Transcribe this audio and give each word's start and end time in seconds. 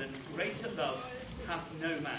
than 0.00 0.14
greater 0.34 0.70
love 0.78 1.04
hath 1.46 1.66
no 1.78 2.00
man. 2.00 2.16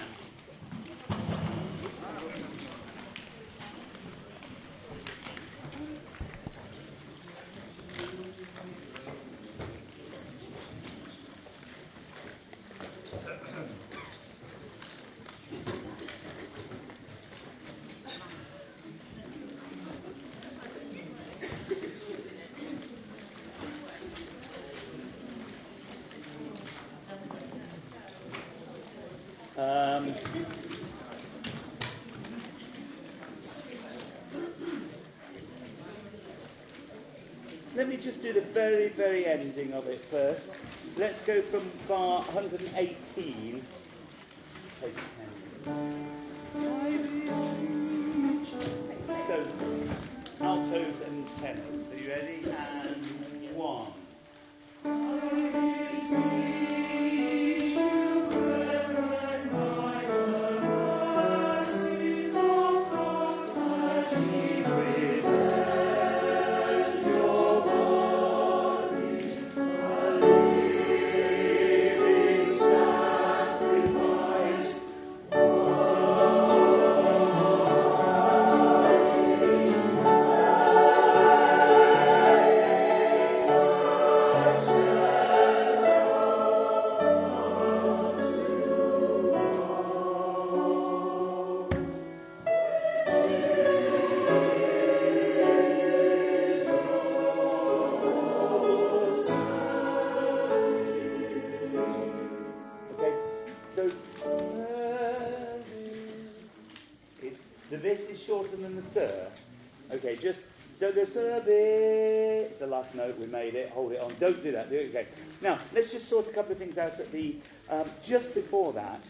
Just 38.01 38.23
do 38.23 38.33
the 38.33 38.41
very, 38.41 38.89
very 38.89 39.25
ending 39.25 39.73
of 39.73 39.87
it 39.87 40.03
first. 40.09 40.55
Let's 40.97 41.21
go 41.21 41.41
from 41.41 41.71
bar 41.87 42.23
118, 42.23 43.63
the 107.71 107.77
this 107.77 108.01
is 108.01 108.21
shorter 108.21 108.55
than 108.57 108.75
the 108.75 108.87
sir. 108.87 109.27
Okay, 109.91 110.15
just 110.15 110.41
don't 110.79 110.93
go 110.93 111.05
service. 111.05 112.49
It's 112.49 112.57
the 112.57 112.67
last 112.67 112.93
note. 112.95 113.17
We 113.17 113.25
made 113.25 113.55
it. 113.55 113.69
Hold 113.69 113.93
it 113.93 114.01
on. 114.01 114.13
Don't 114.19 114.43
do 114.43 114.51
that. 114.51 114.67
Okay. 114.67 115.07
Now 115.41 115.57
let's 115.73 115.91
just 115.91 116.07
sort 116.09 116.27
a 116.27 116.31
couple 116.31 116.51
of 116.51 116.57
things 116.57 116.77
out 116.77 116.99
at 116.99 117.11
the 117.11 117.37
um, 117.69 117.89
just 118.03 118.33
before 118.35 118.73
that. 118.73 119.01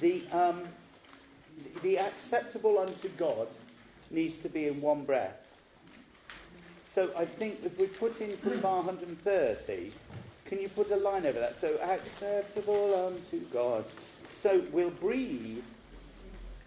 The 0.00 0.24
um, 0.32 0.62
the 1.82 1.98
acceptable 1.98 2.78
unto 2.78 3.08
God 3.10 3.48
needs 4.10 4.38
to 4.38 4.48
be 4.48 4.66
in 4.66 4.80
one 4.80 5.04
breath. 5.04 5.36
So 6.84 7.12
I 7.16 7.24
think 7.24 7.60
if 7.64 7.78
we 7.78 7.86
put 7.86 8.20
in 8.20 8.36
bar 8.60 8.82
130, 8.82 9.92
can 10.46 10.60
you 10.60 10.68
put 10.68 10.90
a 10.90 10.96
line 10.96 11.24
over 11.24 11.38
that? 11.38 11.60
So 11.60 11.78
acceptable 11.78 13.06
unto 13.06 13.44
God. 13.52 13.84
So 14.42 14.64
we'll 14.72 14.90
breathe. 14.90 15.62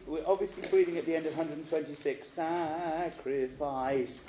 We're 0.05 0.25
obviously 0.25 0.63
breathing 0.69 0.97
at 0.97 1.05
the 1.05 1.15
end 1.15 1.25
of 1.25 1.37
126. 1.37 2.27
Sacrifice, 2.29 4.21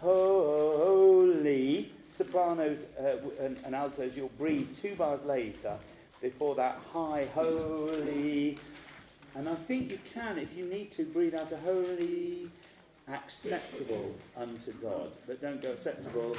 holy. 0.00 1.92
Sopranos 2.10 2.80
uh, 2.98 3.16
and, 3.40 3.58
and 3.64 3.74
altos, 3.74 4.16
you'll 4.16 4.28
breathe 4.36 4.68
two 4.82 4.94
bars 4.96 5.20
later 5.24 5.78
before 6.20 6.54
that 6.56 6.80
high, 6.92 7.28
holy. 7.34 8.58
And 9.34 9.48
I 9.48 9.54
think 9.54 9.90
you 9.90 9.98
can, 10.12 10.38
if 10.38 10.54
you 10.56 10.66
need 10.66 10.92
to, 10.92 11.04
breathe 11.04 11.34
out 11.34 11.52
a 11.52 11.56
holy, 11.58 12.50
acceptable 13.08 14.14
unto 14.36 14.72
God. 14.72 15.12
But 15.26 15.40
don't 15.40 15.62
go 15.62 15.70
acceptable 15.72 16.36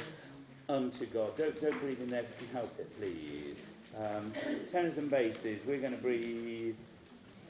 unto 0.68 1.06
God. 1.06 1.36
Don't, 1.36 1.58
don't 1.60 1.80
breathe 1.80 2.00
in 2.00 2.10
there 2.10 2.20
if 2.20 2.28
you 2.40 2.46
can 2.46 2.56
help 2.56 2.78
it, 2.78 2.98
please. 2.98 3.72
Um, 3.98 4.32
tenors 4.70 4.98
and 4.98 5.10
basses, 5.10 5.60
we're 5.66 5.80
going 5.80 5.96
to 5.96 6.02
breathe. 6.02 6.76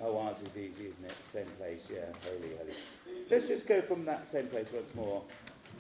Oh, 0.05 0.19
ours 0.19 0.37
is 0.45 0.57
easy, 0.57 0.89
isn't 0.89 1.05
it? 1.05 1.13
Same 1.33 1.47
place, 1.59 1.83
yeah. 1.93 2.07
Holy, 2.25 2.57
holy. 2.59 2.75
Let's 3.31 3.47
just 3.47 3.69
go 3.69 3.81
from 3.83 4.05
that 4.07 4.27
same 4.27 4.49
place 4.49 4.67
once 4.75 4.93
more. 4.97 5.23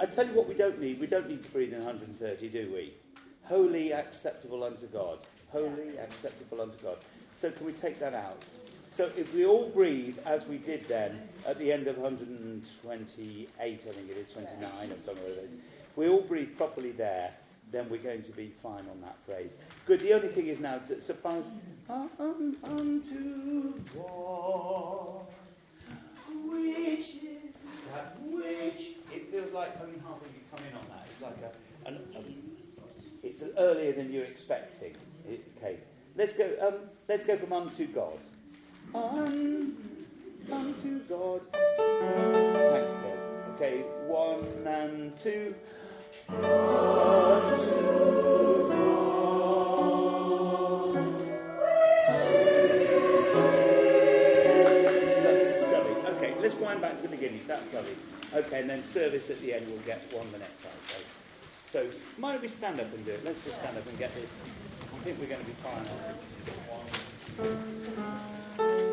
I 0.00 0.06
tell 0.06 0.26
you 0.26 0.32
what 0.32 0.48
we 0.48 0.54
don't 0.54 0.80
need. 0.80 1.00
We 1.00 1.06
don't 1.06 1.28
need 1.28 1.42
to 1.42 1.50
breathe 1.50 1.72
in 1.72 1.84
130, 1.84 2.48
do 2.48 2.72
we? 2.72 2.94
Holy, 3.44 3.92
acceptable 3.92 4.62
unto 4.62 4.86
God. 4.86 5.18
Holy, 5.50 5.96
acceptable 5.98 6.60
unto 6.60 6.76
God. 6.78 6.98
So 7.34 7.50
can 7.50 7.66
we 7.66 7.72
take 7.72 7.98
that 8.00 8.14
out? 8.14 8.42
So 8.92 9.10
if 9.16 9.32
we 9.32 9.46
all 9.46 9.68
breathe 9.68 10.18
as 10.26 10.44
we 10.46 10.58
did 10.58 10.86
then 10.88 11.20
at 11.46 11.58
the 11.58 11.72
end 11.72 11.86
of 11.86 11.98
128, 11.98 13.48
I 13.56 13.76
think 13.76 14.10
it 14.10 14.16
is 14.16 14.28
29 14.32 14.58
or 14.90 14.96
somewhere 15.06 15.26
it 15.26 15.38
is. 15.44 15.50
We 15.96 16.08
all 16.08 16.20
breathe 16.20 16.56
properly 16.56 16.92
there, 16.92 17.32
then 17.70 17.88
we're 17.88 17.98
going 17.98 18.22
to 18.22 18.32
be 18.32 18.52
fine 18.62 18.86
on 18.90 19.00
that 19.02 19.16
phrase. 19.26 19.50
Good. 19.86 20.00
The 20.00 20.14
only 20.14 20.28
thing 20.28 20.48
is 20.48 20.60
now 20.60 20.78
to 20.78 21.00
um, 21.90 22.56
unto 22.64 23.80
God, 23.94 25.26
which 26.44 27.00
is 27.00 27.54
that 27.92 28.16
which 28.20 28.97
it 29.28 29.32
feels 29.32 29.52
like 29.52 29.78
only 29.80 29.98
half 29.98 30.20
of 30.20 30.26
you 30.26 30.40
come 30.50 30.64
in 30.66 30.74
on 30.74 30.84
that. 30.88 31.06
It's 31.10 31.22
like 31.22 31.36
a, 31.42 31.88
an, 31.88 31.98
a 32.16 33.26
it's 33.26 33.42
earlier 33.58 33.92
than 33.92 34.12
you're 34.12 34.24
expecting. 34.24 34.94
Okay, 35.58 35.78
let's 36.16 36.34
go. 36.34 36.50
Um, 36.60 36.74
let's 37.08 37.24
go 37.24 37.36
from 37.36 37.52
unto 37.52 37.86
God. 37.86 38.18
Un, 38.94 39.76
unto 40.50 40.98
God. 41.00 41.40
Thanks, 41.52 42.92
Phil. 43.02 43.18
Okay, 43.56 43.80
one 44.06 44.66
and 44.66 45.18
two. 45.18 45.54
Okay, 56.06 56.34
let's 56.40 56.54
wind 56.54 56.80
back 56.80 56.96
to 56.96 57.02
the 57.02 57.08
beginning. 57.08 57.42
That's 57.46 57.72
lovely. 57.74 57.96
Okay, 58.34 58.60
and 58.60 58.68
then 58.68 58.82
service 58.84 59.30
at 59.30 59.40
the 59.40 59.54
end, 59.54 59.66
we'll 59.68 59.78
get 59.80 60.02
one 60.12 60.30
the 60.32 60.38
next 60.38 60.62
time. 60.62 60.72
Okay. 60.90 61.02
So, 61.70 61.86
why 62.18 62.32
don't 62.32 62.42
we 62.42 62.48
stand 62.48 62.78
up 62.80 62.92
and 62.94 63.04
do 63.04 63.12
it? 63.12 63.24
Let's 63.24 63.42
just 63.42 63.58
stand 63.58 63.78
up 63.78 63.86
and 63.86 63.98
get 63.98 64.14
this. 64.14 64.44
I 64.94 64.98
think 65.04 65.18
we're 65.18 65.26
going 65.26 65.40
to 65.40 65.46
be 65.46 65.54
fine. 68.58 68.87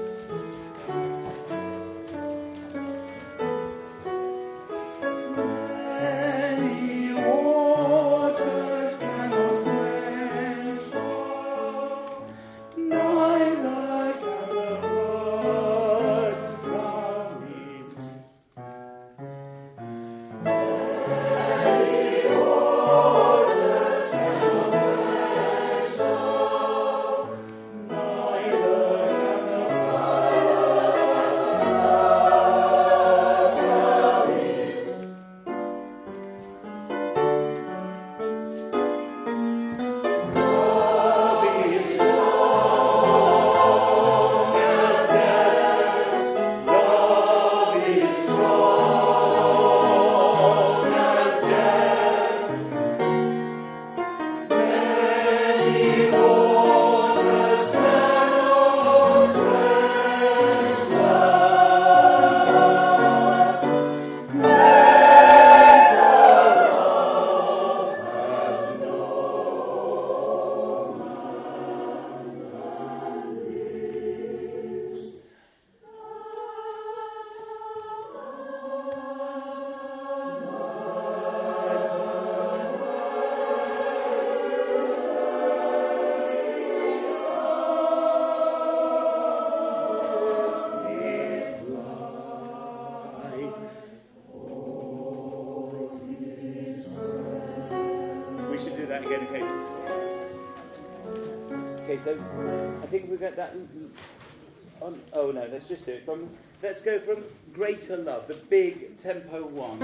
Let's 105.68 105.82
just 105.82 105.86
do 105.88 105.94
it 105.94 106.06
from, 106.06 106.30
let's 106.62 106.82
go 106.82 107.00
from 107.00 107.24
greater 107.52 107.98
love, 107.98 108.28
the 108.28 108.36
big 108.36 108.98
tempo 109.00 109.48
one. 109.48 109.82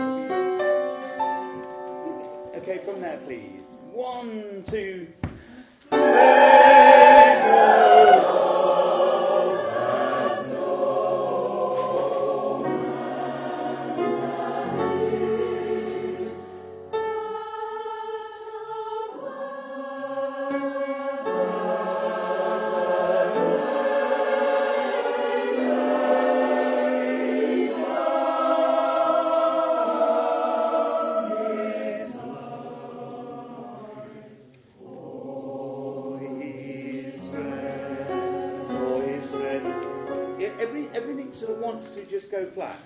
Okay, 2.56 2.78
from 2.86 3.02
there, 3.02 3.18
please. 3.26 3.66
One, 3.92 4.64
two. 4.70 5.08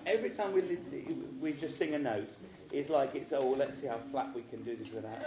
Every 0.05 0.29
time 0.29 0.53
we, 0.53 0.61
we 1.39 1.53
just 1.53 1.77
sing 1.77 1.93
a 1.93 1.99
note, 1.99 2.29
it's 2.71 2.89
like 2.89 3.15
it's, 3.15 3.33
oh, 3.33 3.55
let's 3.57 3.77
see 3.77 3.87
how 3.87 3.99
flat 4.11 4.33
we 4.35 4.41
can 4.43 4.63
do 4.63 4.75
this 4.75 4.91
without. 4.91 5.21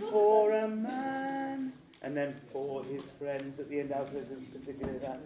for 0.10 0.52
a 0.52 0.68
man. 0.68 1.72
And 2.02 2.16
then 2.16 2.36
for 2.52 2.84
his 2.84 3.02
friends 3.18 3.58
at 3.58 3.68
the 3.68 3.80
end, 3.80 3.92
is 4.14 4.26
particularly 4.52 4.98
that. 4.98 5.20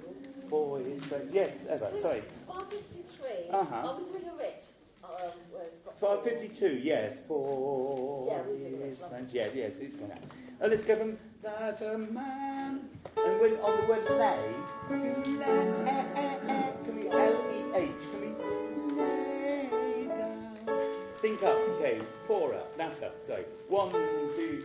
For 0.48 0.78
his 0.78 1.02
friends. 1.04 1.32
Yes, 1.32 1.56
Eva, 1.64 1.90
sorry. 2.00 2.22
553. 2.46 3.50
Uh-huh. 3.50 3.74
Are 3.74 3.98
we 3.98 4.04
doing 4.04 4.28
a 4.28 4.36
Um, 5.04 5.10
552, 6.00 6.80
yes. 6.82 7.22
For 7.26 8.28
yeah, 8.28 8.86
his 8.86 8.98
friends. 8.98 9.34
Yeah, 9.34 9.48
yes, 9.54 9.76
it's 9.80 9.96
going 9.96 10.10
to 10.10 10.16
Oh, 10.60 10.68
let's 10.68 10.84
go 10.84 10.94
from 10.94 11.18
that 11.42 11.80
a 11.82 11.98
man. 11.98 12.88
And 13.16 13.40
when 13.40 13.54
on 13.56 13.80
the 13.80 13.86
word 13.88 14.08
lay, 14.10 14.54
can 14.86 15.00
we 16.96 17.08
L 17.08 17.34
E 17.50 17.64
H? 17.74 17.90
Can 18.10 18.20
we 18.20 18.28
Think 21.20 21.42
up. 21.42 21.56
Okay, 21.56 22.00
four 22.28 22.54
up. 22.54 22.76
That 22.76 23.02
up. 23.02 23.14
Sorry. 23.26 23.44
One, 23.68 23.90
two. 24.36 24.64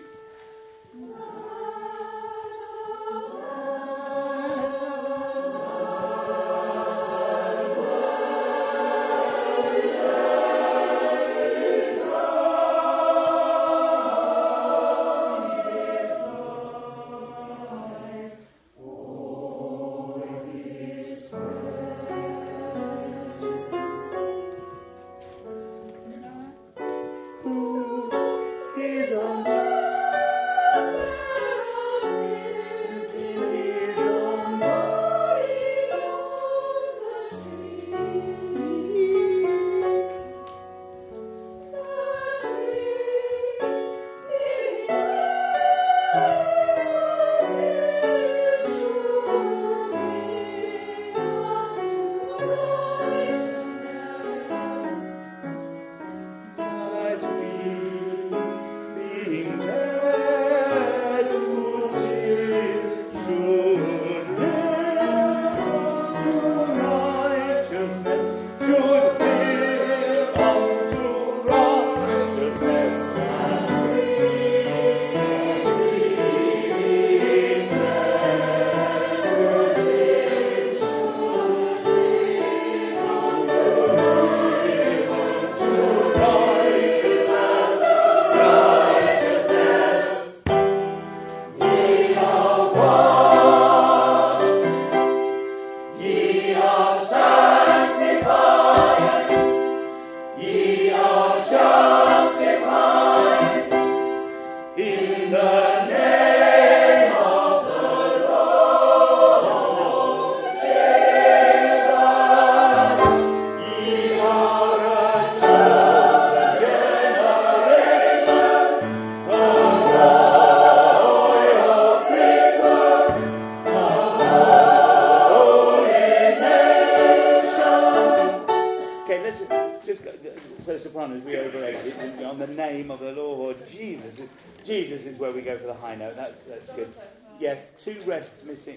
Uh, 138.67 138.71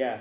uh, 0.00 0.18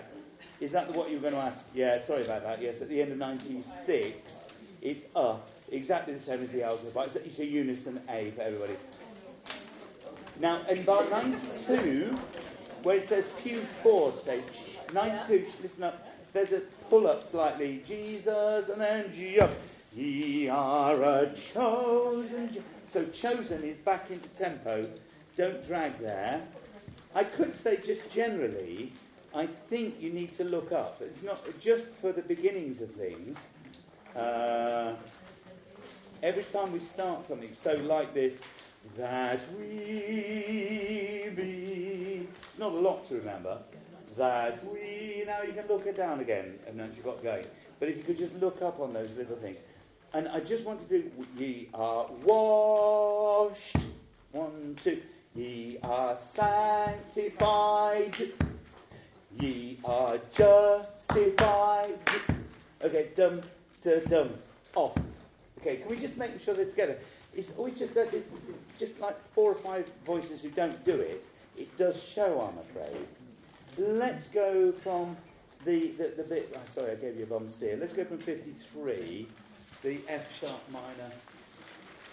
is 0.60 0.72
that 0.72 0.94
what 0.94 1.10
you 1.10 1.16
were 1.16 1.22
going 1.22 1.34
to 1.34 1.40
ask? 1.40 1.66
Yeah, 1.74 2.00
sorry 2.00 2.24
about 2.25 2.44
that. 2.44 2.62
Yes, 2.62 2.82
at 2.82 2.90
the 2.90 3.01
end 3.01 3.12
of 3.12 3.18
96, 3.18 4.48
it's 4.84 5.06
uh, 5.16 5.38
exactly 5.72 6.13
the 6.13 6.20
same 6.20 6.44
as 6.44 6.51
the 6.51 6.62
algebra. 6.63 7.04
It's, 7.04 7.16
it's 7.16 7.40
a 7.40 7.46
unison 7.46 8.00
A 8.08 8.32
for 8.32 8.42
everybody. 8.44 8.75
Now, 10.40 10.63
in 10.68 10.84
bar 10.84 11.10
92, 11.10 12.16
where 12.84 12.98
it 12.98 13.10
says 13.10 13.25
pew 13.42 13.66
forward, 13.82 14.22
say, 14.22 14.42
92, 14.94 15.48
listen 15.63 15.84
up, 15.84 16.08
there's 16.34 16.51
a 16.51 16.60
pull 16.90 17.08
up 17.08 17.28
slightly. 17.28 17.84
Jesus, 17.88 18.70
and 18.70 18.80
then 18.80 19.12
jump. 19.16 19.51
Uh, 19.51 19.56
ye 19.96 20.48
are 20.48 21.04
a 21.04 21.34
chosen. 21.36 22.63
so 22.90 23.06
chosen 23.06 23.63
is 23.63 23.78
back 23.78 24.12
into 24.12 24.30
tempo. 24.30 24.88
Don't 25.38 25.66
drag 25.66 26.00
there. 26.00 26.42
I 27.16 27.24
could 27.24 27.56
say 27.56 27.78
just 27.78 28.10
generally, 28.12 28.94
I 29.34 29.48
think 29.70 30.02
you 30.02 30.12
need 30.12 30.36
to 30.38 30.44
look 30.44 30.72
up. 30.72 31.02
It's 31.02 31.24
not 31.24 31.44
just 31.60 31.88
for 32.02 32.12
the 32.12 32.22
beginnings 32.22 32.82
of 32.82 32.92
things. 32.92 33.38
Uh, 34.16 34.94
every 36.22 36.44
time 36.44 36.72
we 36.74 36.80
start 36.80 37.28
something, 37.28 37.54
so 37.54 37.74
like 37.76 38.14
this, 38.14 38.40
that 38.98 39.42
we 39.58 41.32
be. 41.36 42.28
It's 42.50 42.60
not 42.60 42.74
a 42.74 42.80
lot 42.80 43.08
to 43.10 43.16
remember. 43.16 43.60
That 44.18 44.64
we. 44.66 45.24
Now 45.26 45.44
you 45.44 45.54
can 45.54 45.68
look 45.68 45.86
it 45.86 45.96
down 45.96 46.20
again, 46.20 46.60
and 46.68 46.78
then 46.80 46.92
you've 46.96 47.06
got 47.06 47.24
going. 47.24 47.46
But 47.80 47.90
if 47.90 47.98
you 47.98 48.04
could 48.04 48.18
just 48.18 48.36
look 48.36 48.62
up 48.62 48.80
on 48.80 48.94
those 48.94 49.10
little 49.18 49.38
things. 49.38 49.58
And 50.14 50.28
I 50.28 50.42
just 50.42 50.66
want 50.66 50.82
to 50.88 51.02
do, 51.02 51.10
ye 51.38 51.70
are 51.74 52.06
washed. 52.24 53.78
One, 54.34 54.78
two. 54.84 55.02
Ye 55.36 55.80
are 55.82 56.18
sanctified. 56.18 58.16
Ye 59.40 59.80
are 59.86 60.20
justified. 60.34 61.98
Okay, 62.84 63.10
dum, 63.16 63.42
da, 63.82 64.00
dum, 64.02 64.32
off. 64.76 64.98
Okay, 65.60 65.78
can 65.78 65.88
we 65.88 65.98
just 65.98 66.18
make 66.18 66.42
sure 66.44 66.54
they're 66.54 66.66
together? 66.66 66.98
It's 67.34 67.52
always 67.58 67.80
just 67.80 67.94
that 67.94 68.14
it's 68.14 68.32
just 68.78 69.00
like 69.00 69.16
four 69.34 69.54
or 69.54 69.56
five 69.56 69.90
voices 70.06 70.42
who 70.42 70.50
don't 70.50 70.84
do 70.84 70.96
it. 71.00 71.26
It 71.58 71.78
does 71.78 72.02
show, 72.02 72.42
I'm 72.42 72.58
afraid. 72.58 73.08
Let's 73.78 74.28
go 74.28 74.74
from 74.74 75.16
the, 75.64 75.92
the, 75.92 76.14
the 76.18 76.24
bit, 76.24 76.54
oh, 76.58 76.60
sorry, 76.70 76.92
I 76.92 76.96
gave 76.96 77.16
you 77.16 77.24
a 77.24 77.28
bum 77.28 77.50
steer. 77.50 77.78
Let's 77.80 77.94
go 77.94 78.04
from 78.04 78.18
53, 78.18 79.28
the 79.82 80.00
F 80.10 80.26
sharp 80.40 80.62
minor 80.72 81.12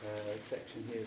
Uh, 0.00 0.08
section 0.48 0.84
here. 0.92 1.02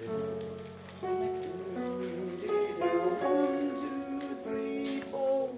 One. 5.11 5.57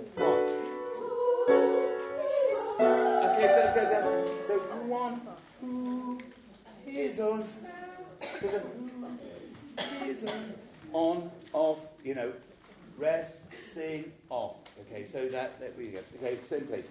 Okay, 3.25 3.47
so 3.49 3.57
let's 3.57 3.73
go 3.73 3.83
down. 3.89 4.05
So 4.45 4.53
one, 4.85 5.21
who 5.61 6.19
is 6.85 7.19
us? 7.19 7.57
On, 10.91 11.31
off, 11.53 11.79
you 12.03 12.13
know, 12.13 12.31
rest, 12.99 13.39
sing, 13.73 14.11
off. 14.29 14.57
Okay, 14.81 15.07
so 15.07 15.27
that, 15.29 15.59
that 15.59 15.75
we 15.75 15.87
go. 15.87 15.99
Okay, 16.19 16.37
same 16.47 16.67
place 16.67 16.85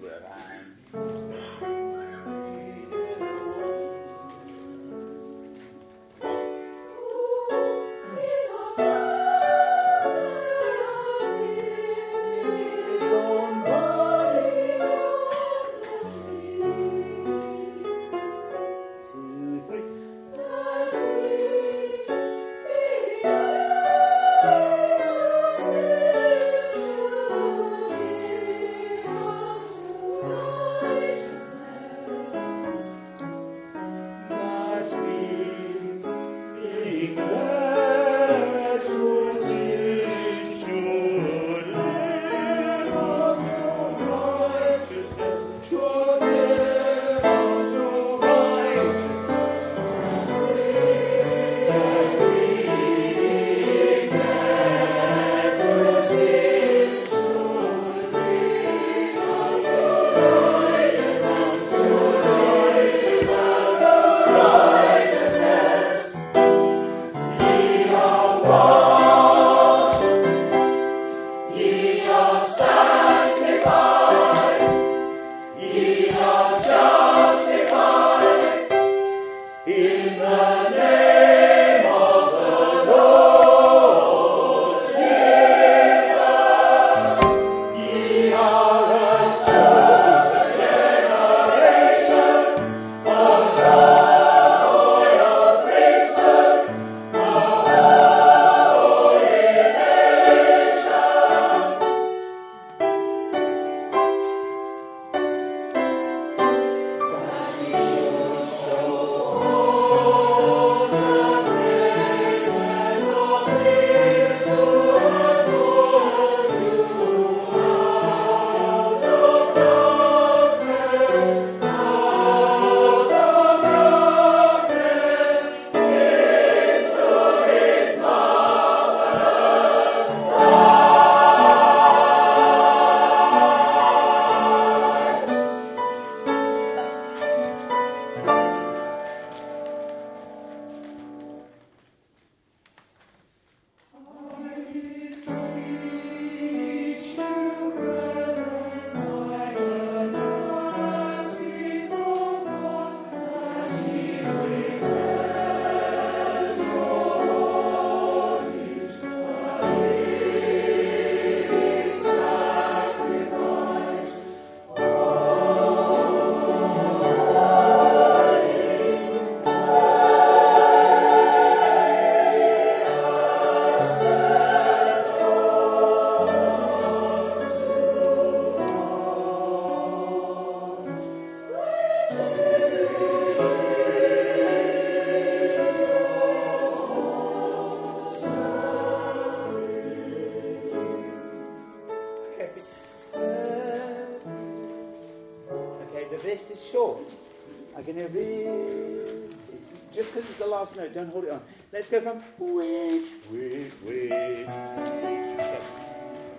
here. 200.83 200.93
don't 200.93 201.13
hold 201.13 201.25
it 201.25 201.31
on. 201.31 201.41
Let's 201.73 201.89
go 201.89 202.01
from 202.01 202.23
which, 202.39 203.09
which, 203.31 203.73
which. 203.85 204.49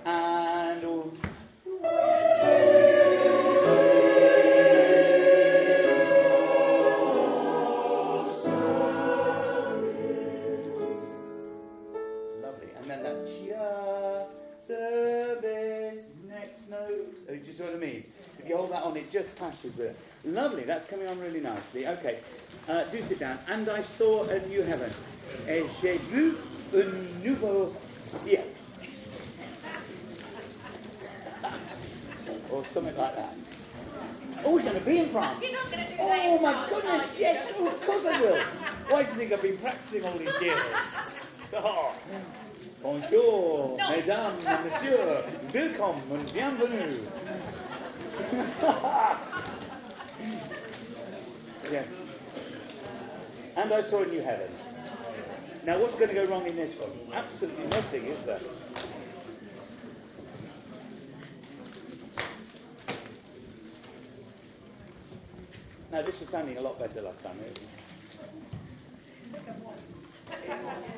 And 0.06 0.84
all. 0.84 1.14
and 12.76 12.92
then 12.92 13.04
that 13.04 13.26
chia 13.26 14.26
service 14.60 16.08
next 16.28 16.70
note. 16.70 17.16
Oh, 17.30 17.36
do 17.36 17.42
you 17.46 17.54
see 17.54 17.64
what 17.64 17.76
I 17.76 17.78
mean? 17.78 18.04
If 18.40 18.50
you 18.50 18.58
hold 18.58 18.72
that 18.72 18.84
on, 18.84 18.98
it 18.98 19.10
just 19.10 19.38
clashes 19.38 19.76
with 19.78 19.80
it. 19.80 19.98
Lovely, 20.64 20.74
that's 20.74 20.88
coming 20.88 21.08
on 21.08 21.20
really 21.20 21.42
nicely. 21.42 21.88
Okay, 21.88 22.20
uh, 22.70 22.86
do 22.86 23.04
sit 23.04 23.20
down. 23.20 23.38
And 23.50 23.68
I 23.68 23.84
saw 23.84 24.24
a 24.24 24.40
new 24.48 24.62
heaven. 24.62 24.94
Et 25.46 25.66
j'ai 25.82 25.98
vu 25.98 26.38
un 26.74 27.22
nouveau 27.22 27.76
ciel. 28.06 28.46
or 32.50 32.66
something 32.68 32.96
like 32.96 33.16
that. 33.16 33.36
Oh, 34.46 34.54
we're 34.54 34.62
going 34.62 34.76
to 34.76 34.80
be 34.82 35.00
in 35.00 35.10
France. 35.10 35.42
You're 35.42 35.54
not 35.54 35.72
going 35.72 35.88
to 35.88 35.90
do 35.90 35.96
oh, 36.00 36.40
my 36.40 36.70
goodness, 36.70 37.18
yes, 37.18 37.52
oh, 37.58 37.68
of 37.68 37.82
course 37.82 38.06
I 38.06 38.22
will. 38.22 38.40
Why 38.90 39.04
do 39.04 39.12
you 39.12 39.18
think 39.18 39.32
I've 39.34 39.42
been 39.42 39.58
practicing 39.58 40.06
all 40.06 40.18
these 40.18 40.40
years? 40.40 40.60
Oh. 41.54 41.94
Bonjour, 42.84 43.78
no. 43.78 43.90
mesdames, 43.90 44.44
messieurs, 44.72 45.24
willkommen 45.54 46.26
bienvenue. 46.34 47.00
yeah. 51.74 51.84
And 53.56 53.74
I 53.74 53.82
saw 53.82 54.04
a 54.04 54.06
new 54.06 54.22
heaven. 54.22 54.50
Now, 55.66 55.80
what's 55.80 55.96
going 55.96 56.10
to 56.10 56.14
go 56.14 56.26
wrong 56.26 56.46
in 56.46 56.56
this 56.56 56.76
one? 56.76 56.92
Absolutely 57.12 57.66
nothing, 57.66 58.06
is 58.06 58.24
there? 58.26 58.40
Now, 65.92 66.02
this 66.04 66.20
was 66.20 66.30
sounding 66.30 66.58
a 66.58 66.62
lot 66.62 66.78
better 66.78 67.02
last 67.02 67.24
time. 67.24 67.38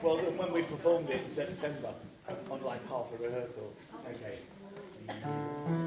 well, 0.04 0.18
when 0.18 0.52
we 0.52 0.64
performed 0.64 1.10
it 1.10 1.22
in 1.24 1.32
September, 1.34 1.94
on 2.52 2.64
like 2.64 2.86
half 2.90 3.06
a 3.14 3.24
rehearsal. 3.24 3.72
Okay. 4.10 5.85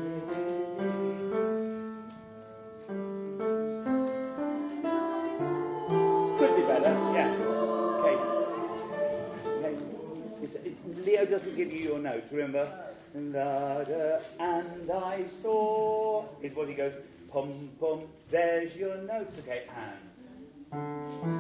Doesn't 11.31 11.57
give 11.57 11.73
you 11.73 11.81
your 11.81 11.99
notes, 11.99 12.33
remember? 12.33 12.69
And 13.15 13.37
uh, 13.37 13.39
uh, 13.39 14.21
I 14.93 15.27
saw 15.27 16.25
is 16.43 16.55
what 16.55 16.69
he 16.69 16.75
goes, 16.75 16.93
pum 17.31 17.71
pum, 17.81 18.03
there's 18.31 18.75
your 18.77 18.97
notes, 18.99 19.39
okay, 19.39 19.65
and. 20.73 21.38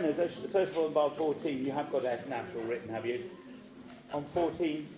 First 0.00 0.70
of 0.72 0.78
all, 0.78 0.86
in 0.86 0.92
bar 0.94 1.10
14, 1.10 1.64
you 1.64 1.70
have 1.72 1.92
got 1.92 2.04
F 2.04 2.26
natural 2.26 2.62
written, 2.64 2.88
have 2.88 3.04
you? 3.04 3.28
On 4.14 4.24
14, 4.32 4.88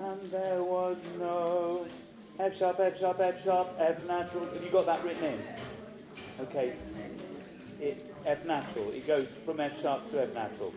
and 0.00 0.30
there 0.30 0.62
was 0.62 0.96
no 1.18 1.86
F 2.40 2.58
sharp, 2.58 2.80
F 2.80 2.98
sharp, 2.98 3.20
F 3.20 3.44
sharp, 3.44 3.68
F 3.78 4.04
natural. 4.08 4.46
Have 4.46 4.64
you 4.64 4.70
got 4.70 4.86
that 4.86 5.04
written 5.04 5.24
in? 5.24 5.42
Okay. 6.40 6.74
It, 7.80 8.12
F 8.26 8.44
natural. 8.44 8.90
It 8.90 9.06
goes 9.06 9.28
from 9.44 9.60
F 9.60 9.80
sharp 9.80 10.10
to 10.10 10.22
F 10.22 10.34
natural. 10.34 10.74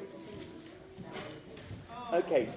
Okay. 2.13 2.49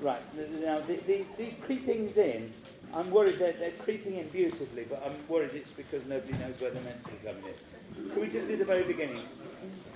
Right. 0.00 0.22
Now, 0.62 0.80
the, 0.80 0.96
the, 0.96 1.24
these 1.36 1.54
creepings 1.62 2.16
in, 2.16 2.52
I'm 2.94 3.10
worried 3.10 3.38
that 3.38 3.58
they're 3.58 3.70
creeping 3.72 4.16
in 4.16 4.28
beautifully, 4.28 4.84
but 4.88 5.02
I'm 5.04 5.16
worried 5.28 5.50
it's 5.54 5.70
because 5.70 6.04
nobody 6.06 6.32
knows 6.38 6.60
where 6.60 6.70
they're 6.70 6.82
meant 6.82 7.04
to 7.04 7.10
be 7.10 7.26
coming 7.26 7.44
in. 7.44 8.10
Can 8.10 8.20
we 8.20 8.28
just 8.28 8.48
do 8.48 8.56
the 8.56 8.64
very 8.64 8.84
beginning? 8.84 9.20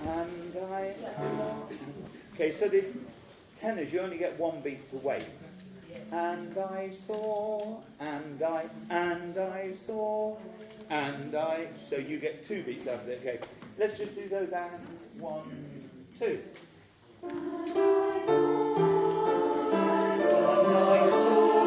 And 0.05 0.57
I. 0.71 0.93
Okay, 2.33 2.51
so 2.51 2.67
this 2.67 2.95
tenors, 3.59 3.93
you 3.93 3.99
only 3.99 4.17
get 4.17 4.39
one 4.39 4.61
beat 4.61 4.89
to 4.91 4.97
wait. 4.97 5.25
And 6.11 6.57
I 6.57 6.91
saw, 6.91 7.81
and 7.99 8.41
I, 8.41 8.65
and 8.89 9.37
I 9.37 9.73
saw, 9.73 10.35
and 10.89 11.35
I. 11.35 11.67
So 11.87 11.95
you 11.97 12.19
get 12.19 12.47
two 12.47 12.63
beats 12.63 12.87
after 12.87 13.07
that. 13.07 13.19
Okay, 13.19 13.39
let's 13.77 13.97
just 13.97 14.15
do 14.15 14.27
those 14.27 14.51
and 14.51 15.21
one, 15.21 15.89
two. 16.19 16.39
And 17.23 17.71
I 17.77 18.25
saw, 18.25 18.75
and 19.73 20.77
I 20.77 21.09
saw. 21.09 21.60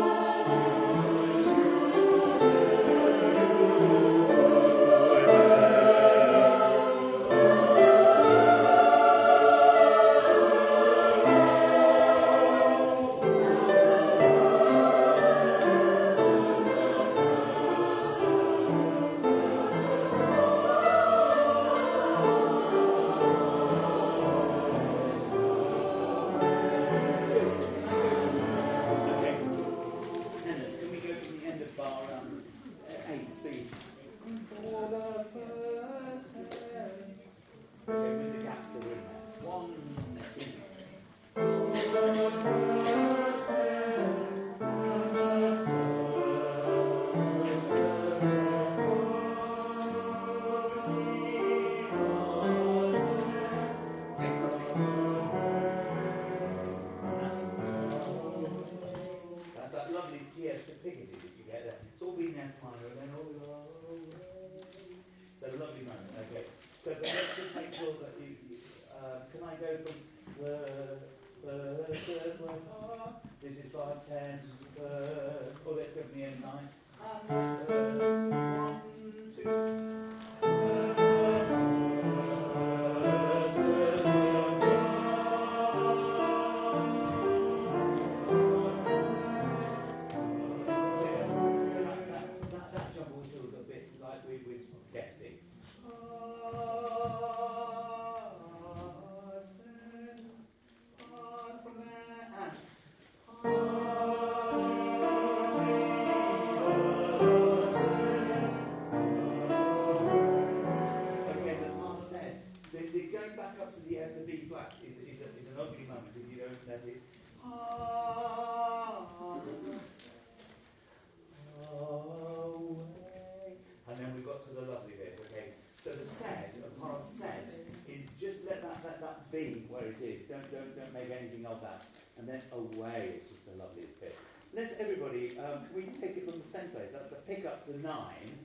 to 137.67 137.79
9 137.79 138.44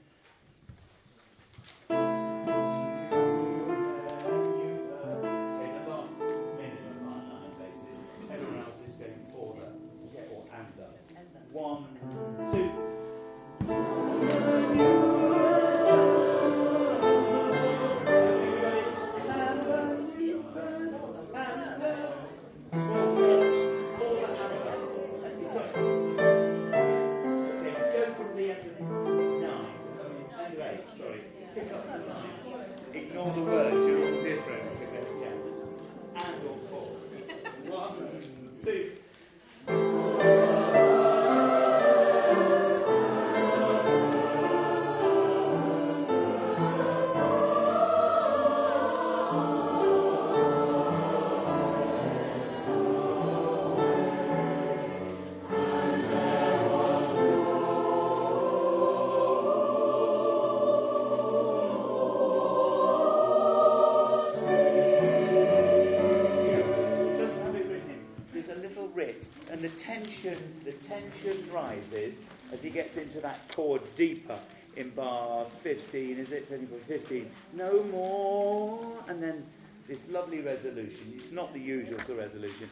rises 71.69 72.15
as 72.51 72.62
he 72.62 72.69
gets 72.69 72.97
into 72.97 73.19
that 73.21 73.39
chord 73.55 73.82
deeper 73.95 74.38
in 74.75 74.89
bar 74.91 75.45
15, 75.63 76.17
is 76.17 76.32
it? 76.32 76.47
15. 76.88 77.29
No 77.53 77.84
more. 77.84 78.79
And 79.08 79.21
then 79.21 79.45
this 79.88 80.08
lovely 80.10 80.41
resolution. 80.41 81.13
It's 81.15 81.32
not 81.32 81.53
the 81.53 81.60
usual 81.60 81.97
sort 81.99 82.12
of 82.12 82.17
resolution. 82.17 82.69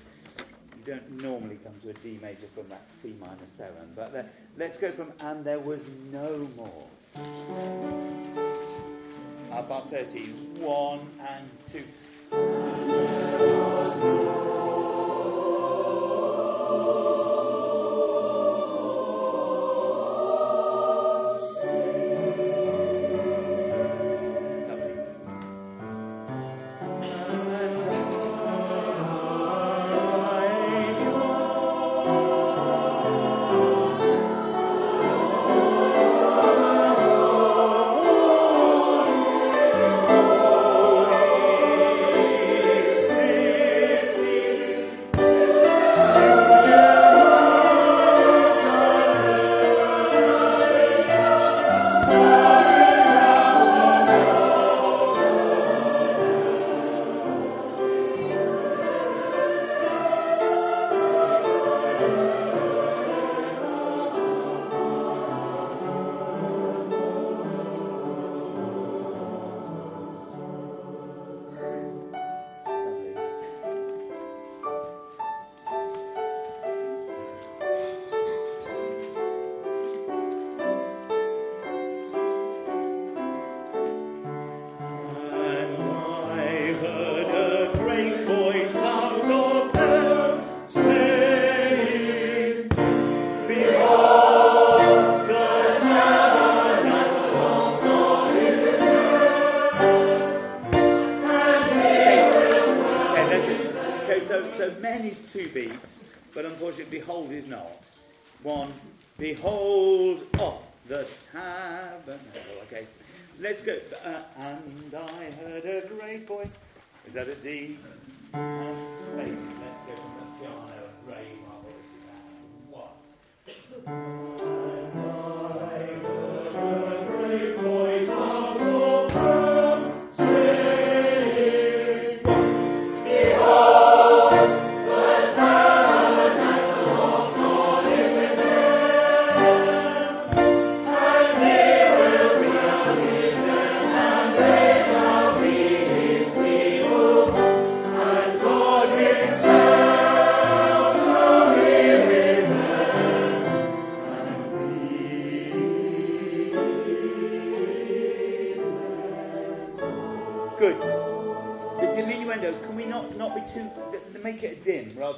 You 0.77 0.93
don't 0.93 1.21
normally 1.21 1.57
come 1.63 1.73
to 1.83 1.89
a 1.89 1.93
D 1.93 2.19
major 2.21 2.47
from 2.53 2.69
that 2.69 2.87
C 3.01 3.15
minor 3.19 3.37
7. 3.55 3.73
But 3.95 4.13
the, 4.13 4.25
let's 4.57 4.77
go 4.79 4.91
from 4.91 5.11
and 5.19 5.43
there 5.43 5.59
was 5.59 5.85
no 6.11 6.49
more. 6.55 6.87
Bar 9.67 9.83
13. 9.89 10.59
One 10.59 11.09
and 11.19 11.49
two. 11.65 11.83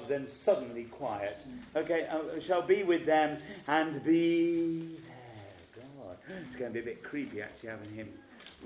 Than 0.08 0.28
suddenly 0.28 0.84
quiet. 0.84 1.40
Okay, 1.76 2.08
uh, 2.08 2.40
shall 2.42 2.62
be 2.62 2.84
with 2.84 3.06
them 3.06 3.38
and 3.68 4.04
be 4.04 4.98
there. 5.06 5.84
God, 6.04 6.18
it's 6.48 6.56
going 6.58 6.74
to 6.74 6.74
be 6.74 6.80
a 6.82 6.84
bit 6.84 7.04
creepy 7.04 7.42
actually 7.42 7.70
having 7.70 7.94
him 7.94 8.10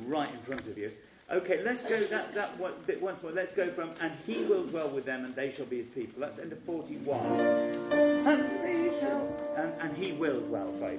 right 0.08 0.34
in 0.34 0.40
front 0.40 0.68
of 0.68 0.78
you. 0.78 0.92
Okay, 1.32 1.62
let's 1.64 1.84
go 1.84 2.04
that, 2.08 2.34
that 2.34 2.58
one, 2.60 2.74
bit 2.88 3.02
once 3.02 3.22
more. 3.22 3.32
Let's 3.32 3.54
go 3.54 3.72
from, 3.72 3.92
and 4.02 4.12
he 4.26 4.44
will 4.46 4.66
dwell 4.66 4.90
with 4.90 5.06
them, 5.06 5.26
and 5.26 5.36
they 5.36 5.52
shall 5.52 5.66
be 5.66 5.78
his 5.78 5.88
people. 5.88 6.22
That's 6.22 6.40
end 6.40 6.52
of 6.52 6.60
41. 6.64 7.20
And 7.22 8.44
they 8.64 9.00
shall, 9.00 9.54
and, 9.58 9.74
and 9.80 9.98
he 9.98 10.12
will 10.12 10.42
dwell, 10.42 10.74
sorry. 10.80 10.98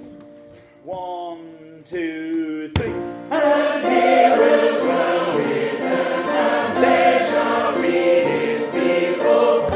One, 0.85 1.74
two, 1.89 2.71
three. 2.77 2.93
And 3.31 3.83
he 3.85 4.41
will 4.41 4.85
dwell 4.85 5.37
with 5.37 5.79
them, 5.79 6.29
and 6.29 6.85
they 6.85 7.27
shall 7.31 7.81
be 7.81 7.91
his 7.91 8.65
people. 8.73 9.74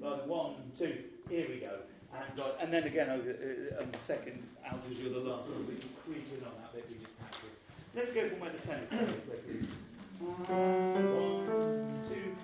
One 0.00 0.28
one, 0.28 0.54
two, 0.78 0.94
here 1.28 1.46
we 1.48 1.56
go. 1.56 1.78
And 2.14 2.36
God, 2.36 2.52
and 2.60 2.72
then 2.72 2.84
again, 2.84 3.10
over, 3.10 3.30
uh, 3.30 3.82
on 3.82 3.90
the 3.90 3.98
second 3.98 4.42
altos, 4.64 4.96
you're 4.98 5.12
the 5.12 5.18
last 5.18 5.48
one. 5.48 5.66
We 5.66 5.74
created 6.04 6.44
on 6.44 6.52
that 6.62 6.72
bit, 6.74 6.86
we 6.88 6.94
just 6.96 7.18
practice. 7.18 7.40
Let's 7.94 8.12
go 8.12 8.28
from 8.28 8.38
where 8.40 8.52
the 8.52 8.58
tenors 8.58 8.88
come 8.88 9.00
in. 9.00 9.68
One, 10.48 12.02
two. 12.08 12.36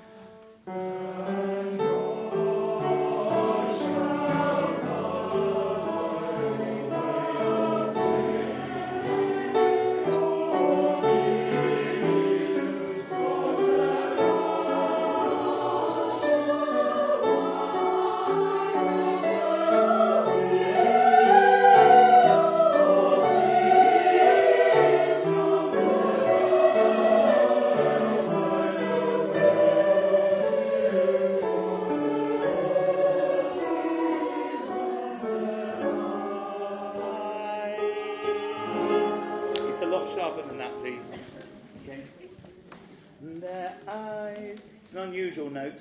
Unusual 45.33 45.51
note. 45.51 45.81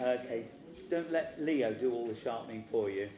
Okay, 0.00 0.44
don't 0.90 1.12
let 1.12 1.36
Leo 1.40 1.74
do 1.74 1.92
all 1.92 2.06
the 2.06 2.18
sharpening 2.20 2.64
for 2.70 2.88
you. 2.88 3.08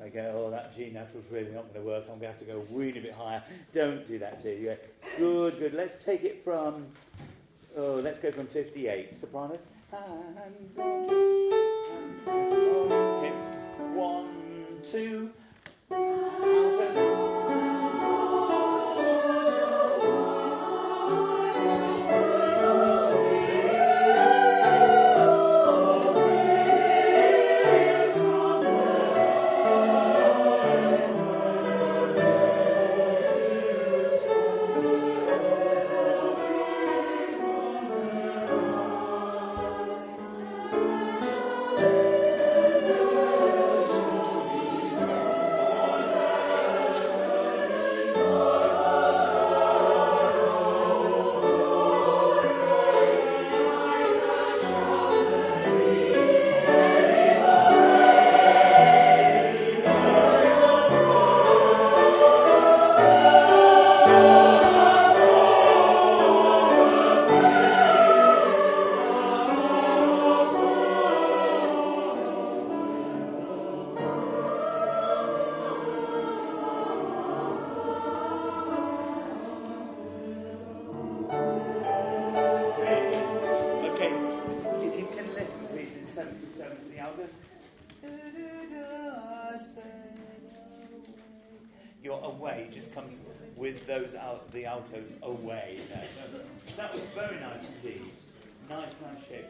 Okay, 0.00 0.30
oh, 0.32 0.50
that 0.50 0.74
G 0.74 0.90
natural's 0.90 1.24
really 1.30 1.50
not 1.50 1.72
going 1.72 1.84
to 1.84 1.90
work. 1.90 2.04
I'm 2.04 2.18
going 2.18 2.20
to 2.20 2.26
have 2.28 2.38
to 2.38 2.44
go 2.44 2.60
a 2.60 2.78
really 2.78 3.00
bit 3.00 3.12
higher. 3.12 3.42
Don't 3.74 4.06
do 4.06 4.18
that 4.18 4.40
to 4.42 4.58
you. 4.58 4.76
Good, 5.18 5.58
good. 5.58 5.74
Let's 5.74 6.02
take 6.04 6.24
it 6.24 6.42
from, 6.44 6.86
oh, 7.76 7.96
let's 7.96 8.18
go 8.18 8.30
from 8.30 8.46
58. 8.46 9.20
Sopranos. 9.20 9.58
One, 13.94 14.80
two. 14.90 15.30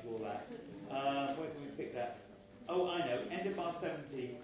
Nice 0.00 0.12
all 0.12 0.18
that. 0.24 0.46
Uh, 0.90 1.34
where 1.34 1.48
can 1.50 1.60
we 1.62 1.70
pick 1.76 1.94
that? 1.94 2.18
Oh, 2.68 2.88
I 2.88 2.98
know. 3.00 3.20
End 3.30 3.46
of 3.46 3.56
bar 3.56 3.74
70. 3.80 4.36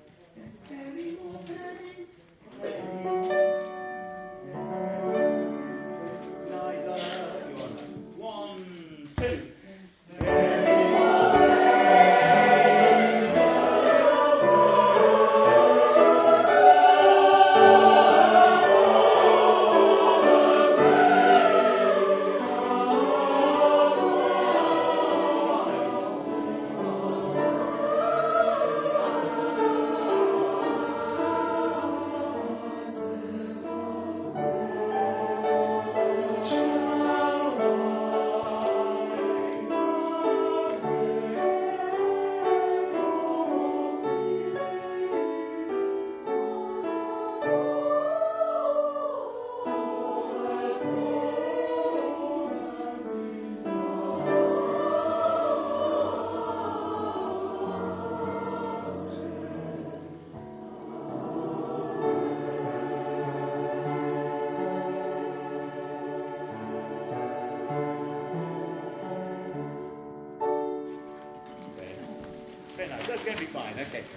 That's 73.77 74.16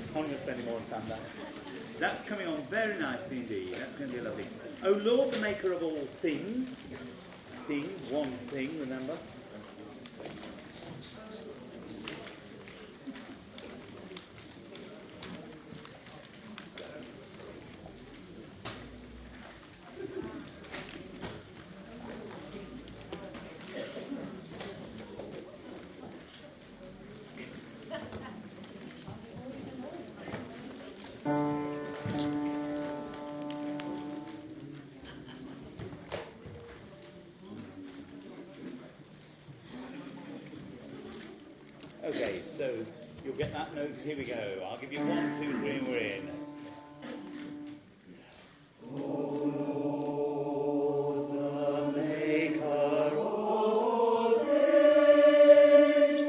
Okay, 42.03 42.41
so 42.57 42.73
you'll 43.25 43.35
get 43.35 43.51
that 43.51 43.75
note. 43.75 43.95
Here 44.03 44.15
we 44.17 44.23
go. 44.23 44.65
I'll 44.69 44.77
give 44.77 44.93
you 44.93 44.99
one, 44.99 45.37
two, 45.37 45.59
three, 45.59 45.71
and 45.71 45.87
we're 45.87 45.97
in. 45.97 46.29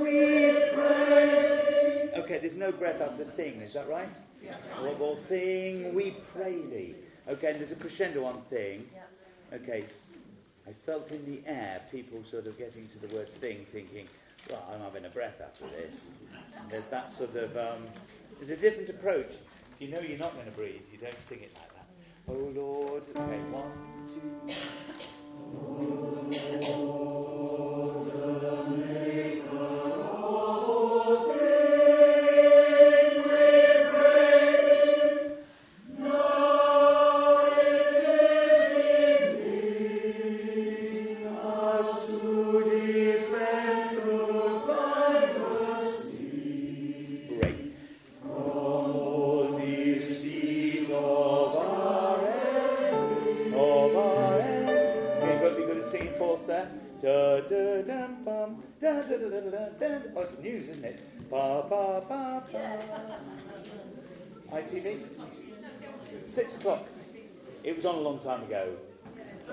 We 0.01 0.51
pray. 0.75 2.11
Okay, 2.17 2.39
there's 2.39 2.57
no 2.57 2.73
breath 2.73 3.01
after 3.01 3.25
thing, 3.25 3.61
is 3.61 3.73
that 3.75 3.89
right? 3.89 4.09
Yes. 4.43 4.69
Or, 4.83 5.17
thing 5.29 5.95
we 5.95 6.17
pray 6.35 6.61
thee. 6.63 6.97
Okay, 7.29 7.53
and 7.53 7.61
there's 7.61 7.71
a 7.71 7.77
crescendo 7.77 8.25
on 8.25 8.43
thing. 8.51 8.89
Yeah. 8.93 9.57
Okay, 9.57 9.85
I 10.67 10.73
felt 10.85 11.11
in 11.13 11.25
the 11.27 11.49
air 11.49 11.81
people 11.93 12.25
sort 12.29 12.47
of 12.49 12.59
getting 12.59 12.89
to 12.89 12.99
the 13.07 13.15
word 13.15 13.29
thing, 13.41 13.67
thinking, 13.73 14.09
well, 14.49 14.67
I'm 14.73 14.81
having 14.81 15.05
a 15.05 15.09
breath 15.09 15.41
after 15.41 15.67
this. 15.67 15.95
And 16.57 16.71
there's 16.71 16.87
that 16.87 17.13
sort 17.13 17.35
of, 17.37 17.57
um, 17.57 17.83
there's 18.39 18.51
a 18.51 18.61
different 18.61 18.89
approach. 18.89 19.33
You 19.79 19.89
know 19.89 20.01
you're 20.01 20.19
not 20.19 20.35
going 20.35 20.47
to 20.47 20.53
breathe, 20.53 20.83
you 20.93 20.99
don't 20.99 21.23
sing 21.23 21.41
it 21.41 21.57
like 21.57 21.73
that. 21.75 21.87
Oh 22.29 22.53
Lord, 22.55 23.03
okay, 23.17 23.41
one, 23.51 23.73
two. 26.89 27.00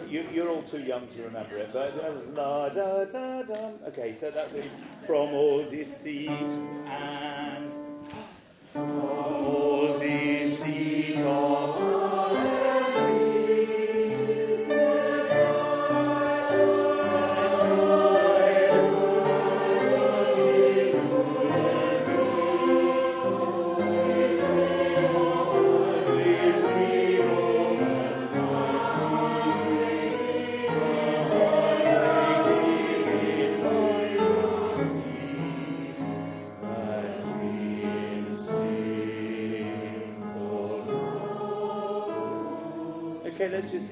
You, 0.10 0.44
are 0.44 0.50
all 0.50 0.64
too 0.64 0.82
young 0.82 1.08
to 1.10 1.24
remember 1.24 1.58
it, 1.58 1.70
but 1.74 2.34
la 2.34 2.70
da 2.70 3.04
da 3.06 3.44
da. 3.44 3.70
Okay, 3.88 4.16
so 4.18 4.32
that's 4.32 4.54
it. 4.54 4.70
From 5.06 5.34
all 5.34 5.64
deceit 5.64 6.30
and 6.30 7.74
from 8.72 9.02
all 9.02 9.98
deceit 10.00 11.18
of 11.20 12.67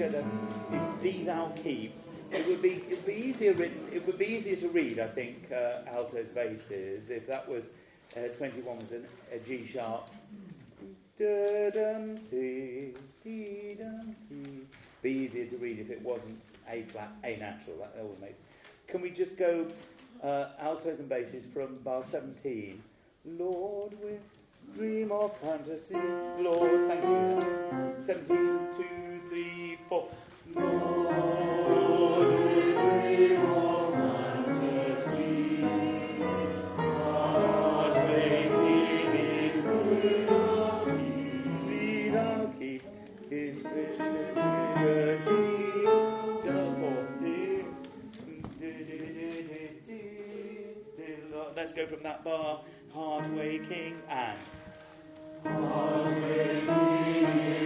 A. 0.02 0.26
It's 0.72 1.04
thee 1.04 1.24
thou 1.24 1.52
keep. 1.64 1.94
It 2.32 2.48
would 2.48 2.62
be 2.62 2.84
it 2.90 2.90
would 2.90 3.06
be 3.06 3.14
easier 3.14 3.54
written. 3.54 3.88
It 3.94 4.06
would 4.06 4.18
be 4.18 4.26
easier 4.26 4.58
to 4.58 4.68
read, 4.70 5.00
I 5.00 5.08
think, 5.08 5.52
uh, 5.52 5.90
alto's 5.90 6.28
basses 6.28 7.10
if 7.10 7.28
that 7.28 7.48
was 7.48 7.64
uh, 8.16 8.28
21 8.38 8.80
was 8.80 8.92
an, 8.92 9.06
a 9.32 9.40
G 9.40 9.66
sharp. 9.66 10.10
Be 11.18 11.26
easier 15.04 15.46
to 15.46 15.58
read 15.58 15.80
if 15.80 15.90
it 15.90 16.02
wasn't 16.02 16.40
A 16.70 16.82
flat, 16.84 17.12
A 17.24 17.38
natural. 17.38 17.78
That 17.78 17.96
always 18.00 18.20
makes. 18.20 18.40
Can 18.88 19.02
we 19.02 19.12
just 19.12 19.38
go 19.38 19.66
uh, 20.24 20.48
altos 20.60 21.00
and 21.00 21.08
basses 21.08 21.46
from 21.54 21.78
bar 21.84 22.04
17? 22.10 22.82
Lord, 23.26 23.94
with 24.04 24.20
dream 24.76 25.12
of 25.12 25.38
fantasy. 25.38 25.96
Lord, 26.40 26.88
thank 26.88 27.04
you. 27.04 28.04
17, 28.04 28.68
2, 28.78 29.22
3, 29.30 29.65
4. 29.90 30.10
Lord, 30.56 32.28
dream 32.76 33.46
of 33.46 33.94
fantasy. 33.94 35.62
God, 36.78 37.96
make 38.10 38.52
me 38.52 38.78
thee 41.70 42.10
thou 42.10 42.54
keep 42.60 42.84
in 43.32 43.54
liberty. 43.64 45.26
Let's 51.56 51.72
go 51.74 51.86
from 51.88 52.04
that 52.04 52.24
bar 52.24 52.62
hard 52.94 53.34
waking 53.36 54.02
and 54.10 54.38
Okay, 55.48 56.62
from 56.66 57.65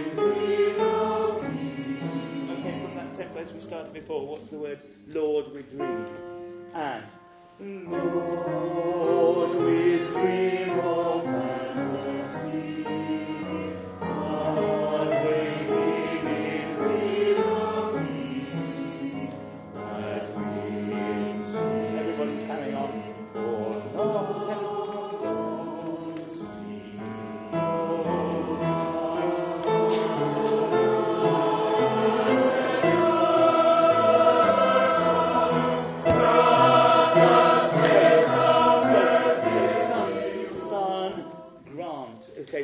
place 3.32 3.52
we 3.52 3.60
started 3.60 3.92
before, 3.92 4.26
what's 4.26 4.48
the 4.48 4.58
word 4.58 4.80
Lord 5.06 5.52
we 5.52 5.62
dream? 5.62 6.06
And 6.74 7.04
Lord 7.90 9.54
we 9.54 9.98
dream 10.08 10.59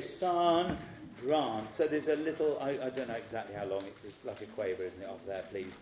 Son, 0.02 0.76
grant. 1.22 1.74
So 1.74 1.86
there's 1.86 2.08
a 2.08 2.16
little, 2.16 2.58
I, 2.60 2.70
I 2.70 2.90
don't 2.90 3.08
know 3.08 3.14
exactly 3.14 3.54
how 3.54 3.64
long, 3.64 3.82
it's, 3.84 4.04
it's 4.04 4.24
like 4.24 4.40
a 4.42 4.46
quaver, 4.46 4.84
isn't 4.84 5.02
it, 5.02 5.08
off 5.08 5.24
there, 5.26 5.44
please. 5.50 5.72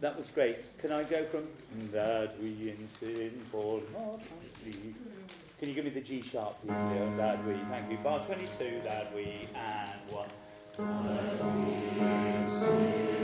That 0.00 0.16
was 0.16 0.28
great. 0.28 0.78
Can 0.78 0.92
I 0.92 1.02
go 1.02 1.24
from 1.26 1.48
that 1.92 2.40
we 2.40 2.48
in 2.70 2.88
sin 3.00 3.42
fall 3.50 3.82
not 3.92 4.20
asleep? 4.60 4.96
Can 5.58 5.68
you 5.68 5.74
give 5.74 5.84
me 5.84 5.90
the 5.90 6.00
G 6.00 6.22
sharp, 6.22 6.60
please? 6.60 7.16
That 7.16 7.44
we. 7.44 7.54
Thank 7.68 7.90
you. 7.90 7.98
Bar 7.98 8.24
22, 8.24 8.82
that 8.84 9.12
we, 9.12 9.48
and 9.56 9.90
one. 10.10 10.28
That 10.76 11.44
we 11.44 12.00
in 12.00 12.46
sin 12.46 13.17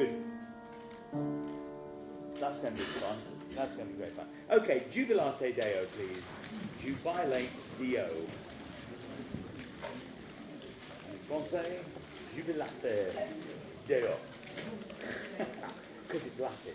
Good. 0.00 0.24
That's 2.40 2.58
going 2.60 2.72
to 2.72 2.78
be 2.80 2.86
fun. 2.86 3.18
That's 3.54 3.74
going 3.74 3.86
to 3.86 3.92
be 3.92 3.98
great 3.98 4.16
fun. 4.16 4.24
Okay, 4.50 4.84
Jubilate 4.90 5.54
Deo, 5.54 5.84
please. 5.94 6.22
Jubilate 6.82 7.50
Deo. 7.78 8.08
En 11.10 11.18
français, 11.28 11.80
Jubilate 12.34 13.12
Deo. 13.86 14.16
Because 16.08 16.26
it's 16.26 16.40
Latin. 16.40 16.74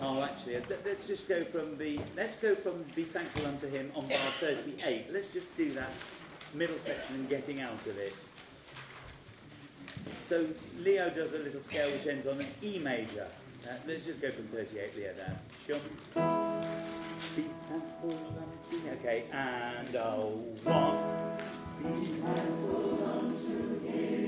Oh, 0.00 0.14
uh, 0.56 0.60
let's 0.84 1.06
just 1.06 1.28
go 1.28 1.44
from 1.44 1.76
the 1.78 2.00
let's 2.16 2.36
go 2.36 2.54
from 2.54 2.84
be 2.94 3.04
thankful 3.04 3.46
unto 3.46 3.68
Him 3.68 3.90
on 3.94 4.08
bar 4.08 4.18
38. 4.40 5.06
Let's 5.12 5.28
just 5.28 5.54
do 5.56 5.72
that 5.74 5.90
middle 6.54 6.78
section 6.84 7.16
and 7.16 7.28
getting 7.28 7.60
out 7.60 7.86
of 7.86 7.98
it. 7.98 8.14
So 10.28 10.46
Leo 10.80 11.10
does 11.10 11.32
a 11.32 11.38
little 11.38 11.60
scale 11.62 11.90
which 11.90 12.06
ends 12.06 12.26
on 12.26 12.40
an 12.40 12.46
E 12.62 12.78
major. 12.78 13.26
Uh, 13.64 13.72
let's 13.86 14.06
just 14.06 14.20
go 14.20 14.30
from 14.30 14.46
38 14.48 14.96
Leo 14.96 15.12
down. 15.14 15.38
Sure. 15.66 15.80
Be 17.36 17.44
thankful 17.68 18.12
unto 18.12 18.86
Him. 18.86 18.98
Okay, 19.00 19.24
and 19.32 19.96
oh, 19.96 20.44
one. 20.64 21.38
Be 21.82 22.06
thankful 22.20 23.04
unto 23.04 23.86
Him. 23.86 24.27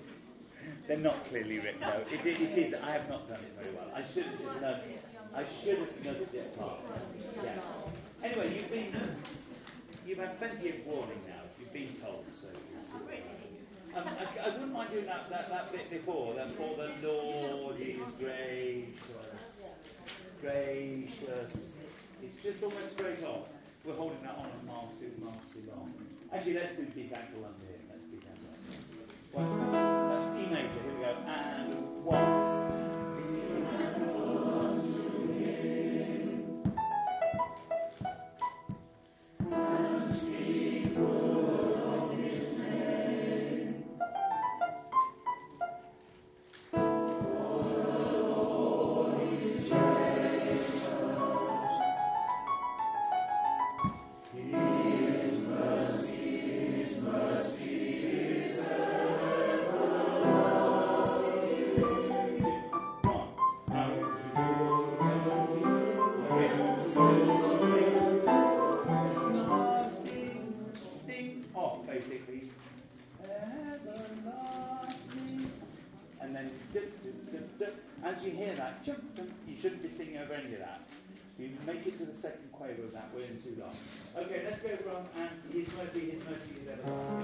they're 0.91 0.99
not 0.99 1.23
clearly 1.29 1.57
written 1.57 1.79
though. 1.79 2.03
It, 2.11 2.25
it, 2.25 2.41
it 2.41 2.57
is. 2.57 2.73
I 2.73 2.91
have 2.91 3.07
not 3.07 3.25
done 3.29 3.39
it 3.39 3.53
very 3.57 3.73
well. 3.73 3.87
I 3.95 4.03
should 4.13 4.25
have 4.25 4.61
known. 4.61 4.79
I 5.33 5.45
should 5.63 5.77
have 5.77 6.05
noticed 6.05 6.33
it 6.33 6.53
apart. 6.53 6.79
Yeah. 7.41 7.53
Anyway, 8.21 8.55
you've 8.55 8.69
been. 8.69 8.93
You've 10.05 10.17
had 10.17 10.37
plenty 10.37 10.69
of 10.69 10.85
warning 10.85 11.21
now. 11.25 11.43
You've 11.57 11.71
been 11.71 11.95
told. 12.03 12.25
So. 12.41 12.47
Um, 13.93 14.03
I, 14.07 14.47
I, 14.47 14.49
wouldn't 14.49 14.73
mind 14.73 14.91
doing 14.91 15.05
that, 15.05 15.29
that, 15.29 15.49
that 15.49 15.71
bit 15.71 15.89
before. 15.89 16.33
That 16.33 16.51
for 16.57 16.75
the 16.75 17.07
Lord 17.07 17.79
is 17.79 17.97
gracious, 18.19 18.95
gracious. 20.41 21.51
It's 22.23 22.43
just 22.43 22.63
almost 22.63 22.91
straight 22.91 23.23
off. 23.23 23.47
We're 23.85 23.95
holding 23.95 24.21
that 24.23 24.37
on 24.37 24.45
a 24.45 24.65
mile 24.65 24.91
too, 24.99 25.11
miles 25.23 25.37
too 25.53 25.63
long. 25.69 25.93
Actually, 26.33 26.53
let's 26.55 26.75
do 26.75 26.83
be 26.83 27.03
thankful 27.03 27.45
unto 27.45 27.67
here. 27.67 27.79
Let's 27.89 28.05
be 28.07 28.17
thankful. 29.33 30.00
That's 30.51 30.75
E. 30.75 30.79
Here 30.83 30.93
we 30.93 31.01
go. 31.01 31.15
And 31.27 32.03
one. 32.03 32.40
his 85.49 85.67
mercy, 85.77 85.99
his 86.11 86.23
mercy 86.23 86.53
is 86.61 86.67
everlasting. 86.67 87.20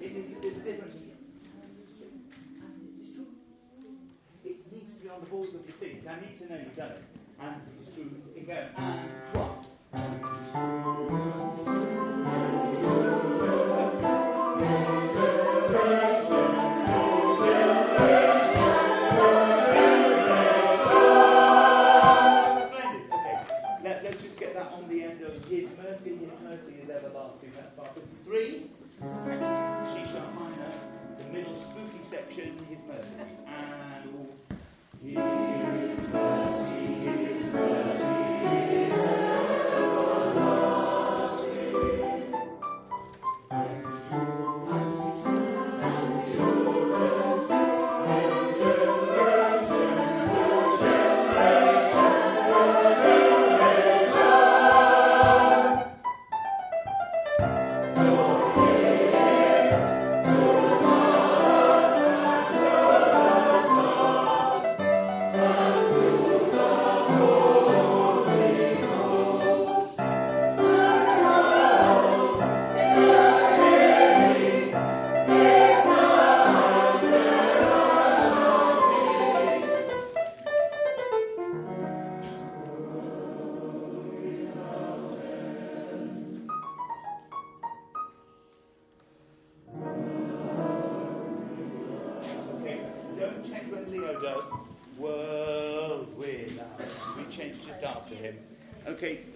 It 0.00 0.12
is. 0.12 0.30
It 0.30 0.44
is 0.44 0.56
different. 0.56 0.92
it's 3.02 3.16
true. 3.16 3.26
It 4.44 4.72
needs 4.72 4.96
to 4.96 5.02
be 5.02 5.08
on 5.08 5.20
the 5.20 5.26
balls 5.26 5.48
of 5.48 5.54
your 5.66 5.76
feet. 5.80 6.04
I 6.08 6.20
need 6.20 6.36
to 6.38 6.52
know 6.52 6.58
you 6.58 6.70
don't. 6.76 6.92
And 7.40 7.54
it's 7.80 7.94
true. 7.94 8.10
It 8.36 8.46
goes. 8.46 8.68
and 8.76 9.08
what? 9.32 9.64
section 32.08 32.56
mercy. 32.88 33.12
And 33.46 33.97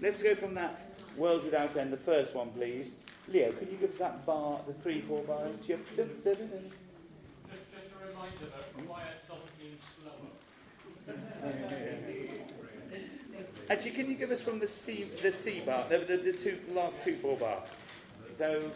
let's 0.01 0.21
go 0.21 0.35
from 0.35 0.53
that 0.55 0.81
world 1.17 1.43
without 1.43 1.77
end, 1.77 1.93
the 1.93 1.97
first 1.97 2.35
one, 2.35 2.49
please. 2.51 2.95
Leo, 3.27 3.51
can 3.53 3.69
you 3.71 3.77
give 3.77 3.91
us 3.91 3.97
that 3.99 4.25
bar, 4.25 4.59
the 4.67 4.73
three, 4.73 5.01
four 5.01 5.23
bars? 5.23 5.55
Just, 5.65 5.83
just 5.95 6.09
a 6.25 6.35
reminder 8.07 8.37
that 8.41 8.87
quiet 8.87 9.23
doesn't 9.27 9.59
mean 9.59 9.77
slower. 10.01 10.31
Actually, 13.69 13.91
can 13.91 14.09
you 14.09 14.15
give 14.15 14.31
us 14.31 14.41
from 14.41 14.59
the 14.59 14.67
C, 14.67 15.05
the 15.21 15.31
C 15.31 15.61
bar, 15.65 15.87
the, 15.87 15.99
the, 15.99 16.17
the 16.17 16.33
two, 16.33 16.59
last 16.73 17.01
two, 17.01 17.15
four 17.15 17.37
bar? 17.37 17.63
So. 18.37 18.69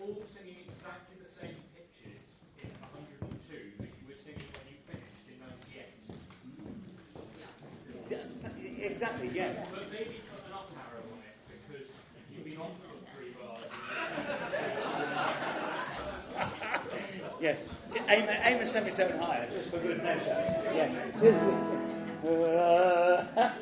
All 0.00 0.22
singing 0.30 0.62
exactly 0.70 1.16
the 1.18 1.26
same 1.34 1.58
pitches 1.74 2.22
in 2.62 2.70
102 2.78 3.82
that 3.82 3.90
you 3.98 4.04
were 4.06 4.14
singing 4.14 4.46
when 4.54 4.70
you 4.70 4.78
finished 4.86 5.26
in 5.26 5.42
98. 5.42 5.90
Yeah, 8.10 8.22
exactly, 8.86 9.30
yes. 9.34 9.58
But 9.74 9.90
maybe 9.90 10.22
put 10.30 10.46
an 10.46 10.52
up 10.54 10.70
arrow 10.70 11.02
on 11.10 11.18
it 11.26 11.34
because 11.50 11.90
you've 12.30 12.44
been 12.46 12.62
on 12.62 12.70
for 12.78 12.94
three 13.16 13.34
bars. 13.34 13.66
yes, 17.40 17.64
aim, 18.08 18.26
aim 18.44 18.60
a 18.60 18.66
semitone 18.66 19.18
higher, 19.18 19.48
just 19.50 19.70
for 19.70 19.78
good 19.78 20.02
measure. 20.02 20.44
Yeah. 20.74 20.92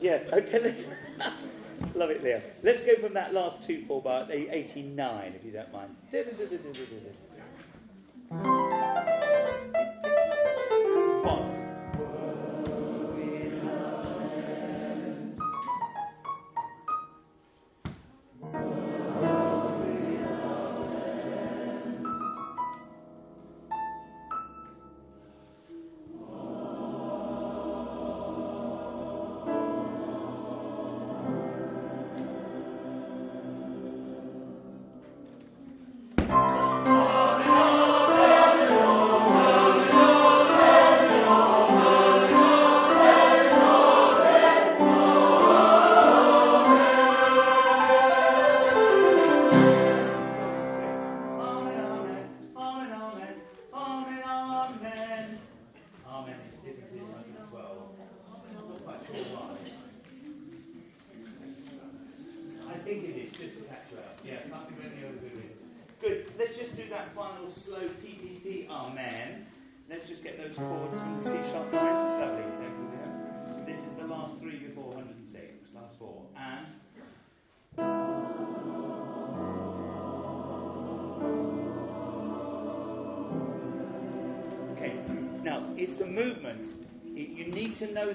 yeah, 0.00 0.18
okay, 0.32 0.58
let's. 0.60 0.88
Love 1.94 2.10
it, 2.10 2.24
Leo. 2.24 2.42
Let's 2.62 2.84
go 2.84 2.96
from 2.96 3.14
that 3.14 3.32
last 3.32 3.64
two 3.66 3.84
four 3.86 4.02
bar, 4.02 4.26
89, 4.30 5.34
if 5.36 5.44
you 5.44 5.52
don't 5.52 5.72
mind. 5.72 5.94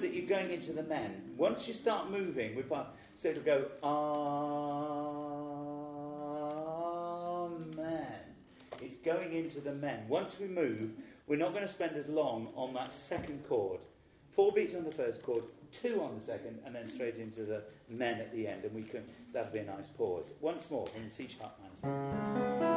That 0.01 0.13
you're 0.13 0.27
going 0.27 0.51
into 0.51 0.73
the 0.73 0.83
men. 0.83 1.21
Once 1.37 1.67
you 1.67 1.73
start 1.73 2.09
moving, 2.09 2.55
we 2.55 2.63
so 3.15 3.27
it'll 3.27 3.43
go, 3.43 3.65
Amen. 7.43 8.19
It's 8.81 8.97
going 8.97 9.33
into 9.33 9.59
the 9.59 9.73
men. 9.73 10.07
Once 10.07 10.39
we 10.39 10.47
move, 10.47 10.91
we're 11.27 11.35
not 11.35 11.53
going 11.53 11.67
to 11.67 11.71
spend 11.71 11.97
as 11.97 12.07
long 12.07 12.47
on 12.55 12.73
that 12.75 12.93
second 12.93 13.45
chord. 13.47 13.79
Four 14.31 14.53
beats 14.53 14.73
on 14.73 14.85
the 14.85 14.91
first 14.91 15.21
chord, 15.21 15.43
two 15.81 16.01
on 16.01 16.17
the 16.17 16.23
second, 16.23 16.59
and 16.65 16.73
then 16.73 16.89
straight 16.89 17.17
into 17.17 17.43
the 17.43 17.63
men 17.89 18.21
at 18.21 18.33
the 18.33 18.47
end, 18.47 18.63
and 18.63 18.73
we 18.73 18.83
can. 18.83 19.03
That'll 19.33 19.51
be 19.51 19.59
a 19.59 19.65
nice 19.65 19.87
pause. 19.97 20.33
Once 20.39 20.71
more 20.71 20.87
from 20.87 21.11
C 21.11 21.27
sharp 21.27 21.59
minor. 21.83 22.68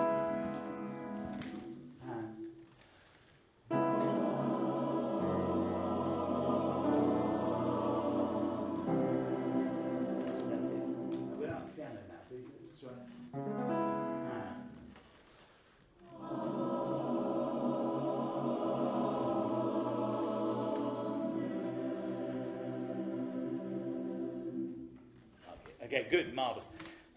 Okay, 25.93 26.07
good, 26.11 26.33
marvellous. 26.35 26.71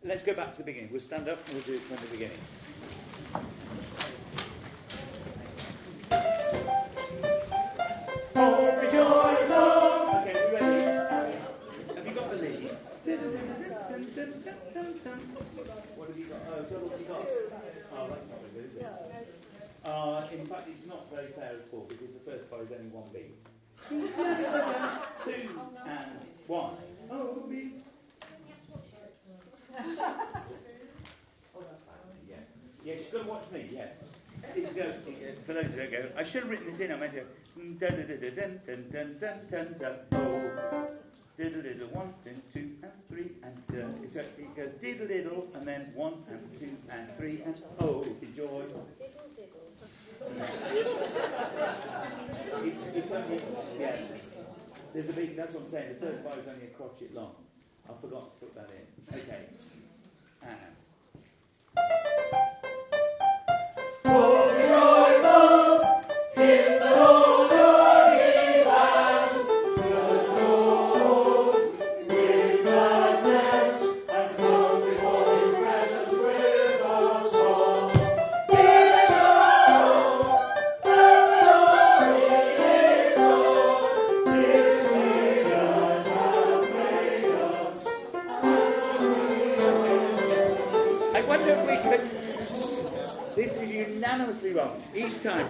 Let's 0.03 0.21
go 0.21 0.34
back 0.34 0.51
to 0.51 0.57
the 0.57 0.65
beginning. 0.65 0.91
We'll 0.91 0.99
stand 0.99 1.30
up 1.30 1.39
and 1.47 1.55
we'll 1.55 1.63
do 1.63 1.76
it 1.76 1.82
from 1.84 1.95
the 1.95 2.11
beginning. 2.11 2.38
Oh, 8.36 8.76
rejoice, 8.82 9.49
Lord! 9.49 10.28
Okay, 10.28 10.36
we 10.36 10.55
ready? 10.59 10.84
Have 11.95 12.05
you 12.05 12.11
got 12.11 12.30
the 12.30 12.36
lead? 12.36 12.76
What 15.95 16.09
have 16.09 16.17
you 16.17 16.26
got? 16.26 16.41
Oh, 16.49 16.65
so 16.67 16.76
what 16.76 16.99
have 16.99 17.07
got? 17.07 17.26
Oh, 17.95 18.09
that's 18.09 18.28
not 18.28 18.39
very 18.41 18.51
good, 18.55 18.65
is 18.71 18.76
it? 18.76 18.86
Uh, 19.86 20.28
in 20.34 20.45
fact, 20.47 20.67
it's 20.67 20.86
not 20.86 21.09
very 21.09 21.32
fair 21.32 21.51
at 21.63 21.67
all 21.71 21.86
because 21.88 22.09
the 22.11 22.30
first 22.30 22.51
bar 22.51 22.61
is 22.63 22.71
only 22.73 22.89
one 22.89 23.07
beat. 23.13 23.39
Two 25.23 25.49
and 25.88 26.19
one. 26.47 26.76
Oh, 27.09 27.45
beat 27.49 27.84
oh, 29.78 31.61
that's 31.61 31.84
fine. 31.84 32.17
Yes. 32.30 32.39
Yes, 32.84 32.99
you've 33.01 33.11
got 33.11 33.21
to 33.21 33.30
watch 33.30 33.51
me, 33.51 33.69
yes. 33.73 33.89
It 34.55 34.76
goes, 34.76 34.93
it, 35.07 35.39
for 35.45 35.53
those 35.53 35.65
who 35.65 35.78
don't 35.78 35.91
go, 35.91 36.09
I 36.17 36.23
should 36.23 36.43
have 36.43 36.51
written 36.51 36.67
this 36.69 36.80
in. 36.80 36.91
I 36.91 36.95
meant 36.97 37.13
to 37.13 37.23
dun 37.80 37.95
dun 37.95 38.07
dun 38.07 38.59
dun 38.65 38.89
dun 38.91 39.17
dun 39.19 39.39
dun 39.49 39.76
dun 39.80 39.95
oh. 40.13 40.88
Diddle 41.38 41.63
diddle 41.63 41.88
one 41.88 42.13
and 42.26 42.41
two 42.53 42.71
and 42.82 42.91
three 43.09 43.32
and 43.43 43.57
uh, 43.71 44.03
it's 44.03 44.15
a, 44.15 44.21
it 44.21 44.55
goes 44.55 44.69
diddle 44.82 45.07
diddle 45.07 45.47
and 45.53 45.67
then 45.67 45.91
one 45.93 46.23
and 46.30 46.39
two 46.57 46.78
and 46.89 47.09
three 47.17 47.41
and 47.43 47.55
oh 47.82 48.05
it's 48.07 48.19
the 48.21 48.28
joy. 48.28 48.63
Diddle 48.99 49.28
diddle. 49.36 49.65
it's, 52.63 52.82
it's 52.95 53.11
only 53.11 53.41
yeah. 53.78 53.97
There's 54.93 55.09
a 55.09 55.13
big. 55.13 55.36
That's 55.36 55.53
what 55.53 55.63
I'm 55.63 55.69
saying. 55.69 55.95
The 55.99 56.05
first 56.05 56.23
bar 56.23 56.39
is 56.39 56.47
only 56.47 56.67
a 56.67 56.78
crotchet 56.78 57.13
long. 57.13 57.36
I 57.88 57.93
forgot 58.01 58.39
to 58.39 58.45
put 58.45 58.55
that 58.55 58.69
in. 58.71 59.19
Okay. 59.19 59.45
Ah. 60.43 60.75
And. 94.53 94.83
Each 94.95 95.21
time. 95.23 95.49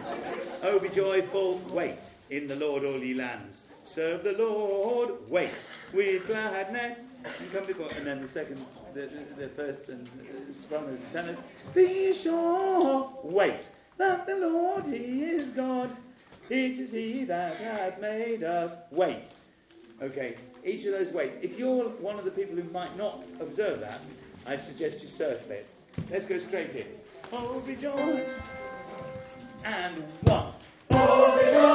Oh, 0.63 0.79
be 0.79 0.87
joyful, 0.87 1.59
wait 1.69 1.99
in 2.29 2.47
the 2.47 2.55
Lord, 2.55 2.85
all 2.85 2.97
ye 2.97 3.13
lands. 3.13 3.65
Serve 3.85 4.23
the 4.23 4.31
Lord, 4.33 5.11
wait 5.27 5.51
with 5.93 6.25
gladness, 6.27 7.01
and 7.23 7.51
come 7.51 7.65
before. 7.65 7.89
And 7.97 8.07
then 8.07 8.21
the 8.21 8.27
second, 8.27 8.65
the, 8.93 9.09
the, 9.37 9.49
first 9.49 9.89
and 9.89 10.07
uh, 10.07 10.53
strummers 10.53 10.95
and 10.95 11.11
tenors. 11.11 11.39
Be 11.73 12.13
sure, 12.13 13.11
wait, 13.23 13.65
that 13.97 14.25
the 14.25 14.37
Lord, 14.37 14.85
He 14.85 15.23
is 15.23 15.51
God. 15.51 15.95
It 16.49 16.79
is 16.79 16.91
He 16.91 17.25
that 17.25 17.57
hath 17.57 17.99
made 17.99 18.43
us. 18.43 18.77
Wait. 18.91 19.25
Okay, 20.01 20.35
each 20.65 20.85
of 20.85 20.93
those 20.93 21.13
waits. 21.13 21.37
If 21.41 21.59
you're 21.59 21.89
one 21.89 22.17
of 22.17 22.25
the 22.25 22.31
people 22.31 22.55
who 22.55 22.69
might 22.71 22.97
not 22.97 23.23
observe 23.39 23.81
that, 23.81 24.01
I 24.45 24.57
suggest 24.57 25.01
you 25.01 25.07
surf 25.07 25.49
it. 25.49 25.69
Let's 26.09 26.25
go 26.25 26.39
straight 26.39 26.75
in. 26.75 26.87
Oh, 27.31 27.59
be 27.61 27.75
joy 27.75 28.25
and 29.65 30.03
one. 30.21 31.74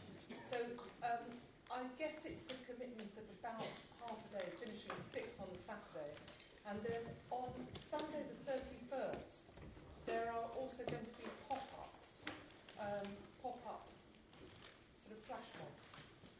then 6.83 7.03
on 7.29 7.49
Sunday 7.87 8.25
the 8.25 8.37
31st, 8.51 9.47
there 10.05 10.27
are 10.33 10.47
also 10.57 10.81
going 10.89 11.05
to 11.07 11.17
be 11.21 11.29
pop-ups, 11.47 12.09
um, 12.81 13.07
pop-up 13.39 13.85
sort 15.05 15.13
of 15.15 15.21
flash 15.29 15.49
mobs 15.61 15.83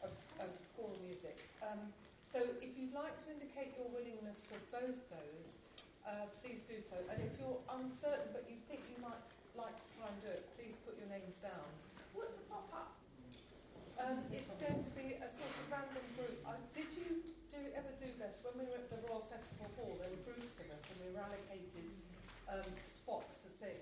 of, 0.03 0.14
of 0.41 0.49
choral 0.76 0.97
music. 1.05 1.38
Um, 1.62 1.80
so 2.34 2.41
if 2.59 2.74
you'd 2.76 2.95
like 2.95 3.14
to 3.24 3.28
indicate 3.32 3.78
your 3.78 3.88
willingness 3.93 4.39
for 4.49 4.59
both 4.74 4.99
those, 5.07 5.47
uh, 6.03 6.26
please 6.41 6.66
do 6.66 6.82
so. 6.89 6.97
And 7.07 7.22
if 7.22 7.32
you're 7.38 7.62
uncertain 7.78 8.34
but 8.34 8.43
you 8.49 8.57
think 8.66 8.82
you 8.89 8.97
might 8.99 9.22
like 9.53 9.76
to 9.78 9.88
try 9.95 10.09
and 10.09 10.18
do 10.26 10.32
it, 10.32 10.43
please 10.57 10.74
put 10.84 10.97
your 10.97 11.07
names 11.07 11.38
down. 11.39 11.70
What's 12.18 12.34
a 12.34 12.45
pop-up? 12.49 13.01
Um, 14.02 14.18
it's 14.34 14.49
going 14.58 14.82
to 14.82 14.91
be 14.97 15.14
a 15.22 15.30
sort 15.30 15.54
of 15.62 15.70
random 15.70 16.06
group. 16.18 16.41
Uh, 16.41 16.58
did 16.74 16.89
you 16.97 17.22
do 17.54 17.62
ever 17.78 17.93
do 18.02 18.10
this? 18.18 18.34
When 18.41 18.58
we 18.58 18.66
were 18.66 18.82
at 18.82 18.89
the 18.89 18.97
Royal 19.06 19.30
Festival 19.30 19.70
Hall, 19.78 19.93
there 20.02 20.10
were 20.10 20.26
groups 20.26 20.58
of 20.58 20.74
us 20.74 20.82
and 20.89 20.97
we 21.06 21.14
were 21.14 21.22
allocated 21.22 21.86
um, 22.49 22.66
spots 22.97 23.38
to 23.45 23.49
sing 23.62 23.78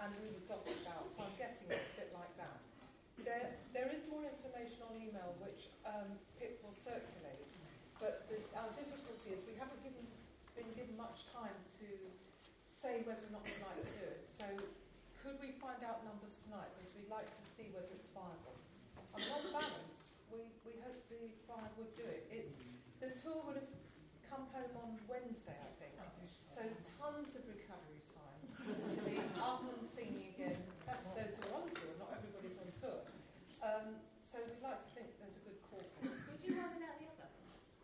and 0.00 0.08
we 0.24 0.32
were 0.32 0.40
dotted 0.48 0.72
about. 0.88 1.12
So 1.12 1.20
I'm 1.20 1.36
guessing 1.36 1.68
it's 1.68 1.84
a 1.84 1.96
bit 2.00 2.16
like 2.16 2.32
that. 2.40 2.56
There, 3.20 3.60
there 3.76 3.92
is 3.92 4.08
more 4.08 4.24
information 4.24 4.80
on 4.88 4.96
email 4.96 5.36
which 5.44 5.68
um, 5.84 6.16
Pip 6.40 6.64
will 6.64 6.76
circulate, 6.80 7.44
but 8.00 8.24
the, 8.32 8.40
our 8.56 8.72
difficulty 8.72 9.36
is 9.36 9.44
we 9.44 9.52
haven't 9.60 9.84
given, 9.84 10.08
been 10.56 10.72
given 10.80 10.96
much 10.96 11.28
time 11.28 11.52
to 11.84 11.88
say 12.80 13.04
whether 13.04 13.20
or 13.20 13.36
not 13.36 13.44
we'd 13.44 13.60
like 13.60 13.84
to 13.84 13.92
do 14.00 14.06
it. 14.16 14.24
So 14.32 14.48
could 15.20 15.36
we 15.44 15.52
find 15.60 15.84
out 15.84 16.08
numbers 16.08 16.40
tonight? 16.48 16.72
Because 16.80 16.88
we'd 16.96 17.12
like 17.12 17.28
to 17.28 17.44
see 17.52 17.68
whether 17.76 17.92
it's 17.92 18.08
viable. 18.16 18.56
I 19.18 19.26
mean, 19.26 19.34
on 19.34 19.42
balance, 19.50 19.98
we, 20.30 20.46
we 20.62 20.78
hope 20.78 20.94
the 21.10 21.18
choir 21.42 21.66
would 21.74 21.90
do 21.98 22.06
it. 22.06 22.30
It's 22.30 22.54
the 23.02 23.10
tour 23.18 23.42
would 23.50 23.58
have 23.58 23.72
come 24.30 24.46
home 24.54 24.70
on 24.78 24.94
Wednesday, 25.10 25.58
I 25.58 25.72
think. 25.82 25.98
So 26.54 26.62
tons 27.02 27.34
of 27.34 27.42
recovery 27.50 27.98
time 28.14 28.42
to 28.62 29.02
be 29.02 29.18
up 29.42 29.66
and 29.66 29.90
singing 29.90 30.38
again. 30.38 30.58
That's 30.86 31.02
those 31.18 31.34
who 31.34 31.50
are 31.50 31.62
on 31.62 31.70
tour, 31.74 31.98
not 31.98 32.14
everybody's 32.14 32.58
on 32.62 32.70
tour. 32.78 33.02
Um, 33.58 33.98
so 34.30 34.38
we'd 34.46 34.62
like 34.62 34.86
to 34.86 34.90
think 34.94 35.10
there's 35.18 35.34
a 35.34 35.42
good 35.42 35.58
corpus. 35.66 36.14
Would 36.30 36.38
you 36.46 36.54
one 36.54 36.78
without 36.78 36.94
the 37.02 37.10
other? 37.10 37.26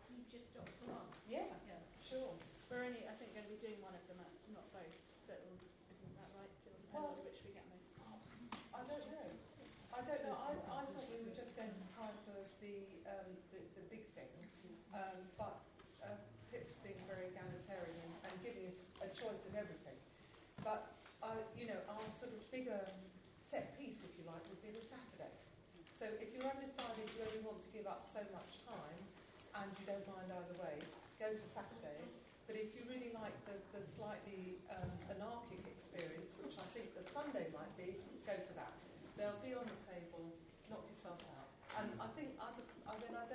You 0.07 0.23
just 0.31 0.47
dropped 0.55 0.71
the 0.83 0.87
one. 0.87 1.07
Yeah, 1.27 1.51
yeah, 1.67 1.83
sure. 1.99 2.31
We're 2.71 2.87
only, 2.87 3.03
I 3.11 3.15
think, 3.19 3.35
going 3.35 3.43
to 3.43 3.51
be 3.51 3.59
doing 3.59 3.83
one 3.83 3.91
of 3.91 4.03
them, 4.07 4.23
not 4.55 4.71
both. 4.71 4.95
So 5.27 5.35
isn't 5.35 6.15
that 6.15 6.31
right? 6.31 6.47
It 6.47 6.71
will 6.71 6.79
depend 6.79 7.03
well, 7.03 7.19
on 7.19 7.27
which 7.27 7.43
we 7.43 7.51
get 7.51 7.67
most. 7.67 7.91
I 8.71 8.83
don't 8.87 9.07
know. 9.07 9.27
I 9.95 10.03
don't 10.03 10.23
know. 10.27 10.35
I, 10.35 10.51
I 10.51 10.83
thought 10.91 11.07
we 11.07 11.23
were 11.23 11.31
just 11.31 11.55
going 11.55 11.71
to 11.71 11.85
try 11.95 12.11
for 12.27 12.35
the 12.65 12.81
um, 13.05 13.29
the, 13.53 13.61
the 13.77 13.85
big 13.93 14.01
thing. 14.17 14.31
Um, 14.89 15.21
but 15.37 15.61
uh, 16.01 16.17
Pip's 16.49 16.73
being 16.81 16.97
very 17.05 17.29
egalitarian 17.29 18.09
and, 18.25 18.33
giving 18.45 18.69
us 18.69 18.85
a 19.01 19.09
choice 19.09 19.41
of 19.49 19.57
everything. 19.57 19.97
But, 20.61 20.93
uh, 21.25 21.41
you 21.57 21.65
know, 21.65 21.81
our 21.89 22.05
sort 22.13 22.29
of 22.29 22.37
bigger 22.53 22.77
set 23.41 23.73
piece, 23.73 24.05
if 24.05 24.13
you 24.21 24.23
like, 24.29 24.45
would 24.53 24.61
be 24.61 24.69
the 24.69 24.85
Saturday. 24.85 25.33
So 25.97 26.05
if 26.21 26.29
you're 26.29 26.45
undecided 26.45 27.09
you 27.17 27.25
only 27.25 27.41
want 27.41 27.57
to 27.65 27.69
give 27.73 27.89
up 27.89 28.05
so 28.05 28.21
much 28.29 28.61
time 28.69 29.01
and 29.57 29.67
you 29.81 29.85
don't 29.89 30.05
mind 30.05 30.29
either 30.29 30.55
way, 30.61 30.77
go 31.17 31.33
for 31.33 31.49
Saturday. 31.57 32.05
But 32.45 32.61
if 32.61 32.69
you 32.77 32.85
really 32.85 33.09
like 33.17 33.33
the, 33.49 33.57
the 33.73 33.81
slightly 33.97 34.61
um, 34.69 34.93
anarchic 35.09 35.65
experience, 35.65 36.29
which 36.37 36.53
I 36.61 36.67
think 36.77 36.93
the 36.93 37.01
Sunday 37.09 37.49
might 37.49 37.73
be, 37.81 37.97
go 38.29 38.37
for 38.45 38.53
that. 38.61 38.77
They'll 39.17 39.41
be 39.41 39.57
on 39.57 39.65
the 39.65 39.79
table, 39.89 40.21
knock 40.69 40.85
yourself 40.85 41.17
out. 41.33 41.49
And 41.81 41.89
I 41.97 42.07
think 42.13 42.34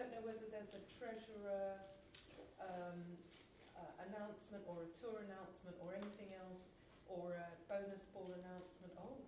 don't 0.01 0.17
know 0.17 0.25
whether 0.25 0.49
there's 0.49 0.73
a 0.73 0.81
treasurer 0.97 1.77
um, 2.57 3.05
uh, 3.77 3.85
announcement 4.09 4.65
or 4.65 4.89
a 4.89 4.91
tour 4.97 5.21
announcement 5.29 5.77
or 5.85 5.93
anything 5.93 6.33
else 6.41 6.73
or 7.05 7.37
a 7.37 7.53
bonus 7.69 8.09
ball 8.17 8.33
announcement. 8.33 8.97
Oh, 8.97 9.21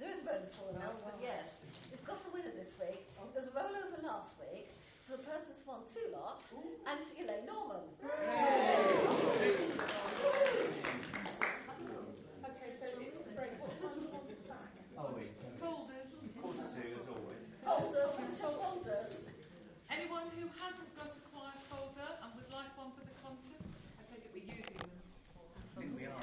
there 0.00 0.08
is 0.08 0.24
a 0.24 0.26
bonus 0.32 0.56
ball 0.56 0.72
announcement, 0.72 1.20
oh, 1.20 1.28
yes. 1.28 1.60
We've 1.92 2.00
got 2.08 2.24
the 2.24 2.32
winner 2.32 2.48
this 2.56 2.72
week. 2.80 3.04
Oh. 3.20 3.28
There 3.36 3.44
was 3.44 3.52
a 3.52 3.56
rollover 3.60 4.00
last 4.00 4.40
week, 4.40 4.72
so 5.04 5.20
the 5.20 5.24
person's 5.28 5.60
won 5.68 5.84
two 5.84 6.08
lots, 6.16 6.48
Ooh. 6.56 6.72
and 6.88 6.96
it's 7.04 7.12
Elaine 7.12 7.44
Norman. 7.44 7.84
Okay, 12.40 12.72
so 12.72 12.88
it's 12.88 13.20
the 13.20 13.36
break. 13.36 13.52
Oh, 14.96 15.12
wait. 15.12 15.28
Folders. 15.60 16.24
Folders, 16.40 16.72
as 16.72 17.04
always. 17.12 17.52
Folders, 17.60 18.16
folders. 18.40 19.31
Anyone 19.92 20.24
who 20.38 20.48
hasn't 20.56 20.88
got 20.96 21.12
a 21.12 21.20
choir 21.28 21.52
folder 21.68 22.10
and 22.24 22.32
would 22.34 22.50
like 22.50 22.72
one 22.80 22.92
for 22.96 23.04
the 23.04 23.12
concert, 23.20 23.61